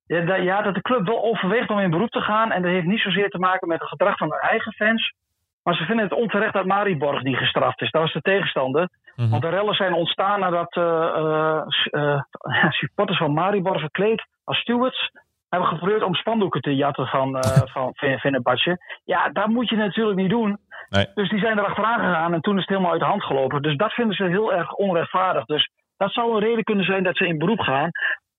Ja, 0.07 0.20
da, 0.24 0.35
ja, 0.35 0.62
dat 0.62 0.74
de 0.74 0.83
club 0.83 1.07
wel 1.07 1.24
overweegt 1.24 1.70
om 1.70 1.78
in 1.78 1.90
beroep 1.90 2.11
te 2.11 2.20
gaan. 2.20 2.52
En 2.52 2.62
dat 2.62 2.70
heeft 2.70 2.87
niet 2.87 3.00
zozeer 3.00 3.28
te 3.28 3.38
maken 3.38 3.68
met 3.68 3.80
het 3.80 3.88
gedrag 3.88 4.16
van 4.16 4.28
de 4.28 4.40
eigen 4.40 4.72
fans. 4.72 5.14
Maar 5.62 5.74
ze 5.74 5.85
vinden 5.85 6.04
het 6.04 6.18
onterecht 6.18 6.52
dat 6.52 6.66
Mariborg 6.66 7.22
niet 7.22 7.37
gestraft 7.37 7.80
is. 7.80 7.90
Dat 7.90 8.02
was 8.02 8.12
de 8.12 8.20
tegenstander. 8.20 8.88
-hmm. 9.16 9.31
Want 9.31 9.42
de 9.42 9.48
rellen 9.48 9.74
zijn 9.74 9.92
ontstaan 9.92 10.40
nadat 10.40 10.76
uh, 10.81 11.62
uh, 11.90 12.20
supporters 12.68 13.18
van 13.18 13.33
Maribor 13.33 13.79
verkleed 13.79 14.26
als 14.44 14.59
stewards 14.59 15.11
hebben 15.48 15.68
geprobeerd 15.68 16.02
om 16.02 16.14
spandoeken 16.14 16.61
te 16.61 16.74
jatten 16.74 17.07
van, 17.07 17.44
van 17.74 17.94
Fenerbahce. 17.94 19.00
Ja, 19.05 19.29
dat 19.29 19.46
moet 19.46 19.68
je 19.68 19.76
natuurlijk 19.76 20.18
niet 20.18 20.31
doen. 20.31 20.59
Nee. 20.88 21.07
Dus 21.14 21.29
die 21.29 21.38
zijn 21.38 21.59
er 21.59 21.66
achteraan 21.66 21.98
gegaan 21.98 22.35
en 22.35 22.40
toen 22.40 22.55
is 22.55 22.61
het 22.61 22.68
helemaal 22.68 22.90
uit 22.90 23.00
de 23.00 23.07
hand 23.07 23.24
gelopen. 23.24 23.62
Dus 23.62 23.76
dat 23.76 23.92
vinden 23.92 24.16
ze 24.16 24.24
heel 24.24 24.52
erg 24.52 24.72
onrechtvaardig. 24.72 25.44
Dus 25.44 25.70
dat 25.96 26.12
zou 26.12 26.35
een 26.35 26.40
reden 26.48 26.64
kunnen 26.64 26.85
zijn 26.85 27.02
dat 27.02 27.16
ze 27.16 27.26
in 27.26 27.38
beroep 27.38 27.61
gaan. 27.61 27.90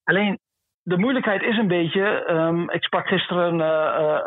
Alleen 0.04 0.40
de 0.88 0.98
moeilijkheid 0.98 1.42
is 1.42 1.58
een 1.58 1.68
beetje. 1.68 2.30
Um, 2.32 2.70
ik 2.70 2.84
sprak 2.84 3.08
gisteren 3.08 3.54
uh, 3.60 3.68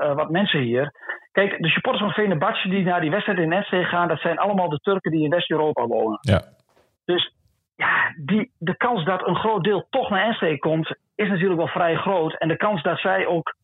uh, 0.02 0.14
wat 0.14 0.30
mensen 0.30 0.60
hier. 0.60 0.92
Kijk, 1.32 1.62
de 1.62 1.68
supporters 1.68 2.04
van 2.04 2.12
Fenerbahce 2.12 2.68
die 2.68 2.84
naar 2.84 3.00
die 3.00 3.10
wedstrijd 3.10 3.38
in 3.38 3.52
Enschede 3.52 3.84
gaan, 3.84 4.08
dat 4.08 4.20
zijn 4.20 4.38
allemaal 4.38 4.68
de 4.68 4.78
Turken 4.78 5.10
die 5.10 5.24
in 5.24 5.30
West-Europa 5.30 5.86
wonen. 5.86 6.18
Ja. 6.20 6.40
Dus 7.04 7.34
ja, 7.76 8.12
die, 8.24 8.52
de 8.58 8.76
kans 8.76 9.04
dat 9.04 9.26
een 9.26 9.36
groot 9.36 9.64
deel 9.64 9.86
toch 9.90 10.10
naar 10.10 10.24
Enschede 10.24 10.58
komt, 10.58 10.94
is 11.14 11.28
natuurlijk 11.28 11.60
wel 11.60 11.68
vrij 11.68 11.96
groot. 11.96 12.34
En 12.38 12.48
de 12.48 12.56
kans 12.56 12.82
dat 12.82 12.98
zij 12.98 13.26
ook 13.26 13.54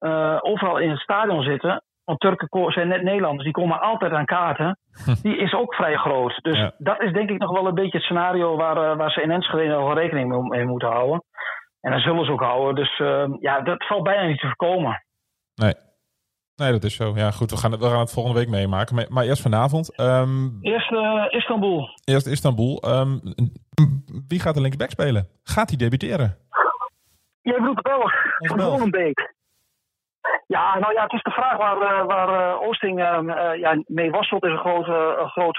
uh, 0.00 0.38
overal 0.40 0.78
in 0.78 0.90
het 0.90 1.00
stadion 1.00 1.42
zitten, 1.42 1.82
want 2.04 2.20
Turken 2.20 2.72
zijn 2.72 2.88
net 2.88 3.02
Nederlanders, 3.02 3.44
die 3.44 3.52
komen 3.52 3.80
altijd 3.80 4.12
aan 4.12 4.24
kaarten, 4.24 4.78
die 5.22 5.36
is 5.36 5.54
ook 5.54 5.74
vrij 5.74 5.96
groot. 5.96 6.38
Dus 6.42 6.58
Ja. 6.58 6.72
dat 6.78 7.02
is 7.02 7.12
denk 7.12 7.30
ik 7.30 7.38
nog 7.38 7.50
wel 7.50 7.66
een 7.66 7.74
beetje 7.74 7.96
het 7.98 8.06
scenario 8.06 8.56
waar, 8.56 8.96
waar 8.96 9.10
ze 9.10 9.22
in 9.22 9.30
Enschede 9.30 9.74
nog 9.74 9.94
rekening 9.94 10.48
mee 10.48 10.64
moeten 10.64 10.88
houden. 10.88 11.22
En 11.82 11.90
dat 11.90 12.00
zullen 12.00 12.24
ze 12.24 12.32
ook 12.32 12.40
houden. 12.40 12.74
Dus 12.74 12.98
uh, 12.98 13.26
ja, 13.40 13.60
dat 13.60 13.86
valt 13.86 14.02
bijna 14.02 14.26
niet 14.26 14.40
te 14.40 14.46
voorkomen. 14.46 15.04
Nee. 15.54 15.74
Nee, 16.56 16.72
dat 16.72 16.84
is 16.84 16.96
zo. 16.96 17.12
Ja, 17.14 17.30
goed. 17.30 17.50
We 17.50 17.56
gaan 17.56 17.70
het, 17.72 17.80
we 17.80 17.86
gaan 17.86 17.98
het 17.98 18.12
volgende 18.12 18.38
week 18.38 18.48
meemaken. 18.48 18.94
Maar, 18.94 19.06
maar 19.08 19.24
eerst 19.24 19.42
vanavond. 19.42 20.00
Um, 20.00 20.58
Eerst 20.60 20.90
uh, 20.90 21.24
Istanbul. 21.28 21.88
eerst 22.04 22.26
Istanbul. 22.26 22.82
Um, 22.88 23.20
wie 24.28 24.40
gaat 24.40 24.54
de 24.54 24.60
linkerback 24.60 24.90
spelen? 24.90 25.28
Gaat 25.42 25.68
hij 25.68 25.78
debuteren? 25.78 26.38
Jij 27.42 27.58
bedoelt 27.58 27.82
Belg. 27.82 28.12
Molenbeek. 28.56 29.34
Ja, 30.46 30.78
nou 30.78 30.92
ja, 30.92 31.02
het 31.02 31.12
is 31.12 31.22
de 31.22 31.30
vraag 31.30 31.56
waar, 31.56 31.76
uh, 31.76 32.06
waar 32.06 32.54
uh, 32.54 32.60
Oosting 32.60 32.98
ja, 32.98 33.82
mee 33.86 34.10
worstelt. 34.10 34.44
is 34.44 34.50
een 34.50 34.58
groot... 34.58 34.86
een 35.18 35.30
groot 35.30 35.58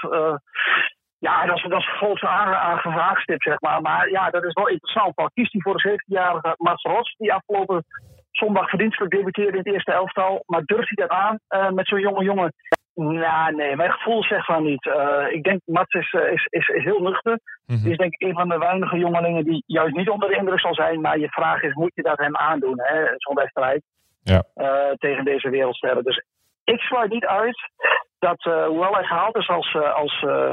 ja, 1.28 1.46
dat 1.46 1.56
is, 1.56 1.62
dat 1.62 1.80
is 1.80 1.86
een 1.86 1.96
groot 1.96 2.22
aangevraagstip, 2.22 3.42
zeg 3.42 3.60
maar. 3.60 3.80
Maar 3.80 4.10
ja, 4.10 4.30
dat 4.30 4.44
is 4.44 4.52
wel 4.52 4.68
interessant. 4.68 5.16
Al 5.16 5.30
kiest 5.34 5.52
hij 5.52 5.60
voor 5.60 5.76
de 5.76 5.90
17-jarige 5.90 6.54
Mats 6.56 6.82
Rots, 6.82 7.14
die 7.16 7.32
afgelopen 7.32 7.84
zondag 8.30 8.68
verdienstelijk 8.68 9.12
debuteerde 9.12 9.52
in 9.52 9.58
het 9.58 9.72
eerste 9.72 9.92
elftal. 9.92 10.42
Maar 10.46 10.62
durft 10.64 10.90
hij 10.94 11.06
dat 11.06 11.16
aan 11.16 11.38
uh, 11.48 11.70
met 11.70 11.86
zo'n 11.86 12.00
jonge 12.00 12.24
jongen? 12.24 12.52
Nou, 12.94 13.54
nee, 13.54 13.76
mijn 13.76 13.92
gevoel 13.92 14.22
zegt 14.24 14.44
van 14.44 14.62
niet. 14.62 14.84
Uh, 14.84 15.26
ik 15.30 15.42
denk 15.42 15.60
Mats 15.64 15.94
is, 15.94 16.12
is, 16.12 16.46
is, 16.50 16.68
is 16.68 16.84
heel 16.84 17.00
nuchter. 17.00 17.38
Mm 17.66 17.76
-hmm. 17.76 17.90
is 17.90 17.96
denk 17.96 18.12
ik 18.12 18.28
een 18.28 18.34
van 18.34 18.48
de 18.48 18.58
weinige 18.58 18.98
jongelingen 18.98 19.44
die 19.44 19.62
juist 19.66 19.94
niet 19.96 20.08
onder 20.08 20.28
de 20.28 20.36
indruk 20.36 20.60
zal 20.60 20.74
zijn. 20.74 21.00
Maar 21.00 21.18
je 21.18 21.28
vraag 21.28 21.62
is, 21.62 21.74
moet 21.74 21.94
je 21.94 22.02
dat 22.02 22.18
hem 22.18 22.36
aandoen, 22.36 22.80
zo'n 23.16 23.34
wedstrijd? 23.34 23.82
Ja. 24.22 24.44
Uh, 24.56 24.90
tegen 24.98 25.24
deze 25.24 25.50
wereldsterren. 25.50 26.04
Dus 26.04 26.24
ik 26.64 26.80
sluit 26.80 27.10
niet 27.10 27.26
uit 27.26 27.70
dat, 28.18 28.42
hoewel 28.42 28.94
hij 28.94 29.04
gehaald 29.04 29.36
is 29.36 29.48
als, 29.48 29.76
als 29.76 30.22
uh, 30.22 30.52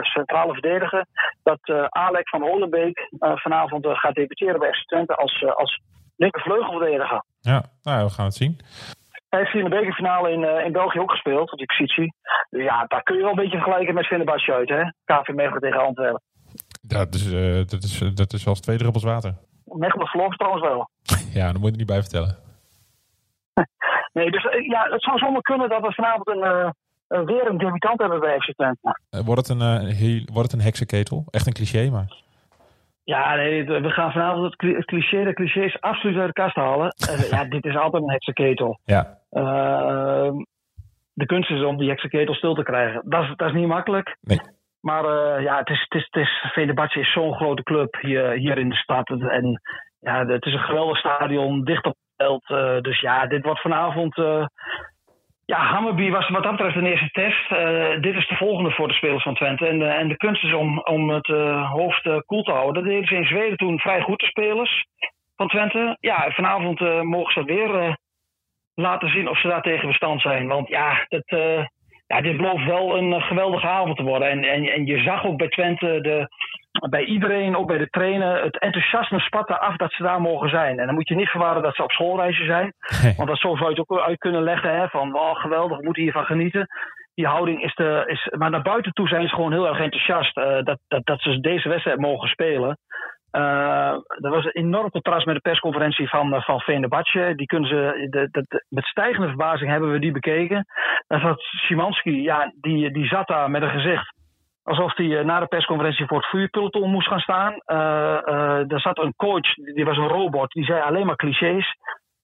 centrale 0.00 0.52
verdediger, 0.52 1.06
dat 1.42 1.58
uh, 1.62 1.84
Alek 1.88 2.28
van 2.28 2.42
Holenbeek 2.42 2.98
uh, 2.98 3.36
vanavond 3.36 3.86
gaat 3.86 4.14
debuteren 4.14 4.58
bij 4.58 4.72
FC 4.72 4.86
Twente 4.86 5.14
als, 5.14 5.44
als 5.56 5.80
linkervleugelverdediger. 6.16 7.24
Ja, 7.40 7.64
nou, 7.82 8.04
we 8.04 8.10
gaan 8.10 8.24
het 8.24 8.34
zien. 8.34 8.58
Hij 9.28 9.38
heeft 9.38 9.52
hier 9.52 9.62
in 9.64 9.70
de 9.70 9.76
bekerfinale 9.76 10.30
in, 10.30 10.64
in 10.64 10.72
België 10.72 10.98
ook 10.98 11.10
gespeeld, 11.10 11.52
op 11.52 11.58
de 11.58 11.66
positie. 11.66 12.14
Ja, 12.50 12.84
daar 12.88 13.02
kun 13.02 13.16
je 13.16 13.20
wel 13.20 13.30
een 13.30 13.36
beetje 13.36 13.58
vergelijken 13.58 13.94
met 13.94 14.06
Fenerbahce 14.06 14.52
uit, 14.52 14.68
hè? 14.68 14.82
KV 15.04 15.28
Mechelen 15.28 15.60
tegen 15.60 15.80
Antwerpen. 15.80 16.22
Dat 16.82 17.14
is, 17.14 17.30
dat 17.70 17.82
is, 17.82 17.98
dat 18.14 18.32
is 18.32 18.46
als 18.46 18.60
twee 18.60 18.76
druppels 18.76 19.04
water. 19.04 19.34
Mechelen 19.64 20.06
verloor 20.06 20.34
trouwens 20.36 20.62
wel. 20.62 20.88
Ja, 21.38 21.52
daar 21.52 21.60
moet 21.60 21.64
je 21.64 21.70
er 21.70 21.76
niet 21.76 21.86
bij 21.86 22.00
vertellen. 22.00 22.36
nee, 24.16 24.30
dus 24.30 24.42
ja, 24.68 24.88
het 24.90 25.02
zou 25.02 25.18
zomaar 25.18 25.42
kunnen 25.42 25.68
dat 25.68 25.80
we 25.80 25.92
vanavond 25.92 26.28
een 26.28 26.44
uh, 26.44 26.70
weer 27.08 27.46
een 27.46 27.58
debutant 27.58 28.00
hebben 28.00 28.20
bij 28.20 28.40
FC 28.40 28.52
Twente. 28.52 29.00
Uh, 29.10 29.20
wordt, 29.20 29.48
het 29.48 29.60
een, 29.60 29.84
uh, 29.84 29.94
heel, 29.94 30.20
wordt 30.32 30.50
het 30.50 30.52
een 30.52 30.66
heksenketel? 30.66 31.24
Echt 31.30 31.46
een 31.46 31.52
cliché, 31.52 31.90
maar... 31.90 32.22
Ja, 33.04 33.34
nee, 33.34 33.64
we 33.64 33.90
gaan 33.90 34.12
vanavond 34.12 34.54
het 34.56 34.84
cliché, 34.84 35.24
de 35.24 35.32
clichés 35.32 35.80
absoluut 35.80 36.18
uit 36.18 36.26
de 36.26 36.32
kast 36.32 36.54
halen. 36.54 36.94
Ja, 37.30 37.44
dit 37.44 37.64
is 37.64 37.76
altijd 37.76 38.02
een 38.02 38.10
heksenketel. 38.10 38.78
Ja. 38.84 39.18
Uh, 39.30 40.30
de 41.12 41.26
kunst 41.26 41.50
is 41.50 41.62
om 41.62 41.76
die 41.76 41.88
heksenketel 41.88 42.34
stil 42.34 42.54
te 42.54 42.62
krijgen. 42.62 43.02
Dat 43.04 43.22
is, 43.22 43.32
dat 43.36 43.48
is 43.48 43.54
niet 43.54 43.66
makkelijk. 43.66 44.16
Nee. 44.20 44.40
Maar 44.80 45.04
uh, 45.04 45.42
ja, 45.42 45.58
het 45.58 45.68
is, 45.68 45.80
het 45.88 45.94
is, 45.94 46.06
het 46.54 46.78
is, 46.78 46.94
is 46.94 47.12
zo'n 47.12 47.34
grote 47.34 47.62
club 47.62 47.96
hier, 48.00 48.30
hier 48.30 48.58
in 48.58 48.68
de 48.68 48.76
stad. 48.76 49.08
En 49.08 49.60
ja, 50.00 50.26
het 50.26 50.44
is 50.44 50.52
een 50.52 50.58
geweldig 50.58 50.98
stadion, 50.98 51.64
dicht 51.64 51.84
op 51.84 51.96
het 51.96 52.26
veld. 52.26 52.48
Uh, 52.48 52.80
dus 52.80 53.00
ja, 53.00 53.26
dit 53.26 53.44
wordt 53.44 53.60
vanavond 53.60 54.16
ja, 55.46 55.58
Hammerby 55.58 56.10
was 56.10 56.28
wat 56.28 56.42
dat 56.42 56.56
betreft 56.56 56.76
een 56.76 56.86
eerste 56.86 57.08
test. 57.08 57.50
Uh, 57.50 58.00
dit 58.00 58.14
is 58.14 58.28
de 58.28 58.36
volgende 58.36 58.70
voor 58.70 58.88
de 58.88 58.94
spelers 58.94 59.22
van 59.22 59.34
Twente. 59.34 59.66
En, 59.66 59.96
en 59.96 60.08
de 60.08 60.16
kunst 60.16 60.44
is 60.44 60.54
om, 60.54 60.78
om 60.78 61.10
het 61.10 61.28
uh, 61.28 61.70
hoofd 61.70 62.24
koel 62.26 62.42
te 62.42 62.52
houden. 62.52 62.82
Dat 62.82 62.92
deden 62.92 63.08
ze 63.08 63.14
in 63.14 63.26
Zweden 63.26 63.56
toen 63.56 63.78
vrij 63.78 64.00
goed, 64.00 64.20
de 64.20 64.26
spelers 64.26 64.86
van 65.36 65.48
Twente. 65.48 65.96
Ja, 66.00 66.30
vanavond 66.30 66.80
mogen 67.02 67.32
ze 67.32 67.44
weer 67.44 67.98
laten 68.74 69.08
zien 69.08 69.28
of 69.28 69.40
ze 69.40 69.48
daar 69.48 69.62
tegen 69.62 69.88
bestand 69.88 70.20
zijn. 70.20 70.46
Want 70.46 70.68
ja, 70.68 71.06
dat, 71.08 71.24
ja, 72.06 72.20
dit 72.20 72.36
belooft 72.36 72.64
wel 72.64 72.96
een 72.96 73.20
geweldige 73.20 73.66
avond 73.66 73.96
te 73.96 74.02
worden. 74.02 74.28
En, 74.28 74.44
en, 74.44 74.64
en 74.64 74.86
je 74.86 74.98
zag 74.98 75.24
ook 75.24 75.36
bij 75.36 75.48
Twente 75.48 76.00
de, 76.00 76.28
bij 76.88 77.04
iedereen, 77.04 77.56
ook 77.56 77.66
bij 77.66 77.78
de 77.78 77.90
trainer, 77.90 78.42
het 78.42 78.58
enthousiasme 78.58 79.20
spatte 79.20 79.58
af 79.58 79.76
dat 79.76 79.92
ze 79.92 80.02
daar 80.02 80.20
mogen 80.20 80.48
zijn. 80.48 80.78
En 80.78 80.86
dan 80.86 80.94
moet 80.94 81.08
je 81.08 81.14
niet 81.14 81.28
verwarren 81.28 81.62
dat 81.62 81.74
ze 81.74 81.82
op 81.82 81.90
schoolreizen 81.90 82.46
zijn. 82.46 82.72
Want 83.16 83.28
dat 83.28 83.38
zo 83.38 83.56
zou 83.56 83.70
je 83.70 83.80
het 83.80 83.90
ook 83.90 84.00
uit 84.00 84.18
kunnen 84.18 84.42
leggen. 84.42 84.76
Hè, 84.76 84.88
van 84.88 85.16
oh, 85.16 85.40
geweldig, 85.40 85.78
we 85.78 85.84
moeten 85.84 86.02
hiervan 86.02 86.24
genieten. 86.24 86.66
Die 87.14 87.26
houding 87.26 87.62
is 87.62 87.74
de. 87.74 88.02
Is, 88.06 88.28
maar 88.38 88.50
naar 88.50 88.62
buiten 88.62 88.92
toe 88.92 89.08
zijn 89.08 89.28
ze 89.28 89.34
gewoon 89.34 89.52
heel 89.52 89.68
erg 89.68 89.80
enthousiast 89.80 90.36
uh, 90.36 90.44
dat, 90.44 90.78
dat, 90.88 91.06
dat 91.06 91.20
ze 91.20 91.40
deze 91.40 91.68
wedstrijd 91.68 91.98
mogen 91.98 92.28
spelen. 92.28 92.78
Uh, 93.36 93.92
er 94.24 94.30
was 94.30 94.44
een 94.44 94.50
enorm 94.50 94.90
contrast 94.90 95.26
met 95.26 95.34
de 95.34 95.40
persconferentie 95.40 96.08
van, 96.08 96.34
uh, 96.34 96.42
van. 96.42 96.62
Die 97.36 97.46
kunnen 97.46 97.68
ze, 97.68 98.06
de, 98.10 98.28
de, 98.30 98.64
met 98.68 98.84
stijgende 98.84 99.28
verbazing 99.28 99.70
hebben 99.70 99.92
we 99.92 99.98
die 99.98 100.12
bekeken. 100.12 100.66
Daar 101.06 101.20
zat 101.20 101.40
Szymanski, 101.40 102.22
ja, 102.22 102.52
die, 102.60 102.90
die 102.92 103.06
zat 103.06 103.26
daar 103.28 103.50
met 103.50 103.62
een 103.62 103.70
gezicht 103.70 104.12
alsof 104.64 104.96
hij 104.96 105.22
na 105.22 105.40
de 105.40 105.46
persconferentie 105.46 106.06
voor 106.06 106.16
het 106.16 106.26
vuurpeloton 106.26 106.90
moest 106.90 107.08
gaan 107.08 107.20
staan. 107.20 107.52
Uh, 107.66 108.72
er 108.72 108.80
zat 108.80 108.98
een 108.98 109.14
coach, 109.16 109.54
die 109.54 109.84
was 109.84 109.96
een 109.96 110.08
robot, 110.08 110.52
die 110.52 110.64
zei 110.64 110.80
alleen 110.80 111.06
maar 111.06 111.16
clichés. 111.16 111.76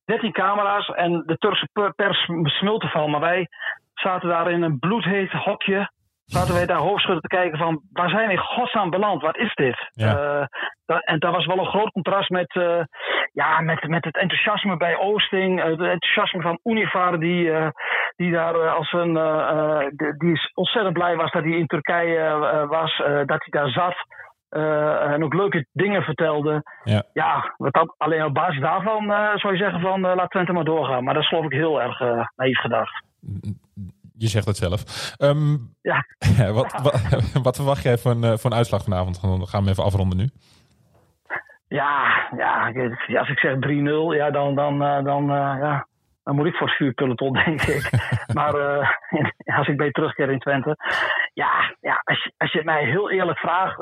13 0.05 0.33
camera's 0.33 0.89
en 0.89 1.23
de 1.27 1.37
Turkse 1.37 1.69
pers 1.97 2.29
smulten 2.43 2.89
van. 2.89 3.11
Maar 3.11 3.21
wij 3.21 3.49
zaten 3.95 4.29
daar 4.29 4.51
in 4.51 4.63
een 4.63 4.79
bloedheet 4.79 5.33
hokje 5.33 5.91
zaten 6.31 6.55
wij 6.55 6.67
daar 6.67 6.87
hoofdschudden 6.89 7.23
te 7.23 7.37
kijken 7.37 7.59
van 7.59 7.81
waar 7.93 8.09
zijn 8.09 8.27
we 8.27 8.33
in 8.33 8.39
godsnaam 8.39 8.91
beland? 8.91 9.23
Wat 9.23 9.37
is 9.37 9.55
dit? 9.55 9.91
Ja. 9.93 10.41
Uh, 10.41 10.47
dat, 10.87 11.05
en 11.05 11.19
dat 11.19 11.35
was 11.35 11.47
wel 11.47 11.59
een 11.59 11.73
groot 11.75 11.91
contrast 11.91 12.31
met, 12.31 12.55
uh, 12.55 12.83
ja, 13.33 13.61
met, 13.61 13.89
met 13.89 14.05
het 14.05 14.17
enthousiasme 14.17 14.77
bij 14.77 14.99
Oosting. 14.99 15.59
Uh, 15.59 15.65
het 15.65 15.81
enthousiasme 15.81 16.43
van 16.43 16.59
Univar 16.63 17.19
die, 17.21 17.53
die 18.17 18.33
daar 18.33 18.69
als 18.69 18.93
een 18.93 19.15
die 20.19 20.33
is 20.33 20.51
ontzettend 20.55 20.95
blij 20.95 21.17
was 21.17 21.31
dat 21.31 21.43
hij 21.43 21.53
in 21.53 21.67
Turkije 21.67 22.67
was, 22.69 22.97
dat 23.27 23.45
hij 23.45 23.61
daar 23.61 23.69
zat. 23.69 23.97
en 25.13 25.25
ook 25.25 25.35
leuke 25.35 25.67
dingen 25.73 26.03
vertelde. 26.03 26.63
Ja, 26.85 27.03
ja 27.13 27.55
wat 27.57 27.73
dat, 27.73 27.95
alleen 27.97 28.25
op 28.25 28.35
basis 28.35 28.61
daarvan 28.61 29.05
zou 29.35 29.53
je 29.53 29.59
zeggen 29.59 29.81
van 29.81 30.01
laat 30.01 30.31
Twente 30.31 30.53
maar 30.53 30.65
doorgaan. 30.65 31.05
Maar 31.05 31.15
dat 31.15 31.23
is 31.23 31.29
geloof 31.29 31.45
ik 31.45 31.53
heel 31.53 31.83
erg 31.83 31.99
naïef 32.37 32.59
gedacht. 32.59 33.05
Je 34.21 34.29
zegt 34.29 34.47
het 34.47 34.57
zelf. 34.57 34.81
Um, 35.19 35.75
ja. 35.83 36.05
wat, 36.59 36.73
wat, 36.83 36.97
wat, 37.47 37.57
verwacht 37.57 37.83
jij 37.83 37.99
van, 37.99 38.25
uh, 38.25 38.37
van 38.37 38.55
uitslag 38.55 38.83
vanavond? 38.83 39.21
Dan 39.21 39.47
gaan 39.47 39.65
we 39.65 39.71
even 39.71 39.85
afronden 39.85 40.19
nu. 40.19 40.29
Ja, 41.69 42.29
ja 42.37 42.73
als 43.19 43.29
ik 43.29 43.39
zeg 43.39 43.55
3-0, 43.55 43.59
ja, 44.17 44.31
dan, 44.31 44.55
dan, 44.55 44.83
uh, 44.83 45.05
dan, 45.05 45.23
uh, 45.23 45.57
ja, 45.61 45.87
dan 46.23 46.35
moet 46.35 46.47
ik 46.47 46.55
voor 46.55 46.67
het 46.67 46.77
vuurpeloton, 46.77 47.33
denk 47.45 47.63
ik. 47.63 47.91
maar 48.35 48.55
als 49.45 49.69
ik 49.69 49.77
bij 49.77 49.91
terugkeer 49.91 50.31
in 50.31 50.39
Twente. 50.39 50.77
Ja, 51.33 51.77
ja 51.81 52.01
als, 52.05 52.25
je, 52.25 52.33
als 52.37 52.53
je 52.53 52.65
mij 52.65 52.85
heel 52.85 53.11
eerlijk 53.11 53.39
vraagt, 53.39 53.77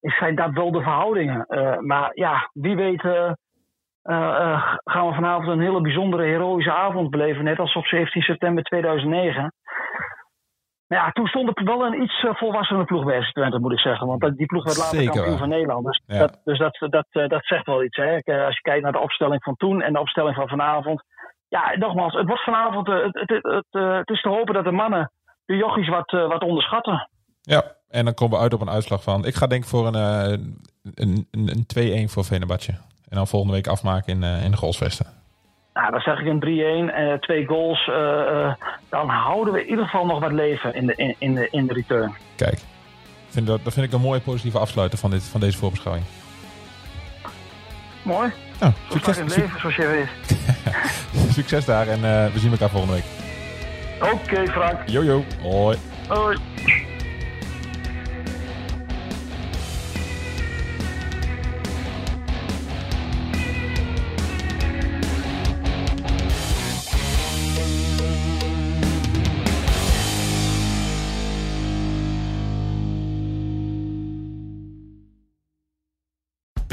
zijn 0.00 0.34
dat 0.34 0.52
wel 0.52 0.70
de 0.70 0.82
verhoudingen. 0.82 1.46
maar 1.86 2.10
ja, 2.14 2.50
wie 2.52 2.76
weet 2.76 3.02
uh, 4.08 4.16
uh, 4.16 4.74
gaan 4.84 5.06
we 5.06 5.14
vanavond 5.14 5.48
een 5.48 5.60
hele 5.60 5.80
bijzondere, 5.80 6.22
heroïsche 6.22 6.72
avond 6.72 7.10
beleven. 7.10 7.44
Net 7.44 7.58
als 7.58 7.74
op 7.74 7.86
17 7.86 8.22
september 8.22 8.64
2009. 8.64 9.52
Maar 10.86 10.98
ja, 10.98 11.10
toen 11.10 11.26
stond 11.26 11.58
er 11.58 11.64
wel 11.64 11.86
een 11.86 12.02
iets 12.02 12.22
uh, 12.22 12.34
volwassener 12.34 12.84
ploeg 12.84 13.04
bij 13.04 13.22
FC 13.22 13.32
Twente, 13.32 13.58
moet 13.58 13.72
ik 13.72 13.78
zeggen. 13.78 14.06
Want 14.06 14.36
die 14.36 14.46
ploeg 14.46 14.64
werd 14.64 14.76
later 14.76 14.98
Zeker, 14.98 15.12
kampioen 15.14 15.38
van 15.38 15.48
Nederland. 15.48 15.84
Dus, 15.84 16.02
Ja. 16.06 16.18
dat, 16.18 16.40
dus 16.44 16.58
dat, 16.58 16.76
dat, 16.90 17.06
dat 17.10 17.44
zegt 17.46 17.66
wel 17.66 17.84
iets. 17.84 17.96
Hè? 17.96 18.12
Als 18.44 18.54
je 18.54 18.60
kijkt 18.62 18.82
naar 18.82 18.92
de 18.92 18.98
opstelling 19.00 19.42
van 19.42 19.56
toen 19.56 19.82
en 19.82 19.92
de 19.92 20.00
opstelling 20.00 20.34
van 20.34 20.48
vanavond. 20.48 21.02
Ja, 21.48 21.76
nogmaals, 21.76 22.14
het 22.14 22.26
wordt 22.26 22.44
vanavond. 22.44 22.86
het, 22.86 23.14
het, 23.14 23.42
het, 23.42 23.66
het 23.70 24.08
is 24.08 24.20
te 24.20 24.28
hopen 24.28 24.54
dat 24.54 24.64
de 24.64 24.70
mannen 24.70 25.12
de 25.44 25.56
jochies 25.56 25.88
wat, 25.88 26.10
wat 26.10 26.42
onderschatten. 26.42 27.08
Ja, 27.40 27.62
en 27.88 28.04
dan 28.04 28.14
komen 28.14 28.36
we 28.36 28.42
uit 28.42 28.54
op 28.54 28.60
een 28.60 28.70
uitslag 28.70 29.02
van. 29.02 29.24
Ik 29.24 29.34
ga 29.34 29.46
denk 29.46 29.64
voor 29.64 29.86
een, 29.86 29.94
een, 29.94 31.26
een, 31.30 31.64
een 31.66 32.06
2-1 32.08 32.10
voor 32.12 32.24
Venebadje. 32.24 32.74
En 33.10 33.16
dan 33.16 33.26
volgende 33.26 33.54
week 33.54 33.66
afmaken 33.66 34.12
in, 34.12 34.22
uh, 34.22 34.44
in 34.44 34.50
de 34.50 34.56
goalsvesten. 34.56 35.06
Nou, 35.74 35.90
dan 35.90 36.00
zeg 36.00 36.20
ik 36.20 36.26
een 36.26 36.90
3-1, 36.90 36.94
uh, 36.98 37.12
twee 37.12 37.46
goals. 37.46 37.86
Uh, 37.86 38.54
dan 38.88 39.08
houden 39.08 39.54
we 39.54 39.60
in 39.60 39.68
ieder 39.68 39.84
geval 39.84 40.06
nog 40.06 40.20
wat 40.20 40.32
leven 40.32 40.74
in 40.74 40.86
de, 40.86 40.94
in, 40.96 41.14
in 41.18 41.34
de, 41.34 41.48
in 41.50 41.66
de 41.66 41.72
return. 41.72 42.14
Kijk, 42.36 42.60
vind 43.28 43.46
dat, 43.46 43.64
dat 43.64 43.72
vind 43.72 43.86
ik 43.86 43.92
een 43.92 44.00
mooie 44.00 44.20
positieve 44.20 44.58
afsluiter 44.58 44.98
van, 44.98 45.10
dit, 45.10 45.22
van 45.22 45.40
deze 45.40 45.58
voorbeschouwing. 45.58 46.06
Mooi. 48.02 48.32
Nou, 48.60 48.72
succes, 48.90 49.16
in 49.18 49.24
het 49.24 49.36
leven, 49.36 49.60
zoals 49.60 49.76
je 49.76 49.86
weet. 49.86 50.38
succes 51.34 51.64
daar 51.64 51.88
en 51.88 52.00
we 52.32 52.38
zien 52.38 52.50
elkaar 52.50 52.70
volgende 52.70 52.94
week. 52.94 53.04
Oké, 54.02 54.12
okay, 54.12 54.46
Frank. 54.46 54.88
Jojo. 54.88 55.24
Hoi. 55.42 55.76
Hoi. 56.08 56.36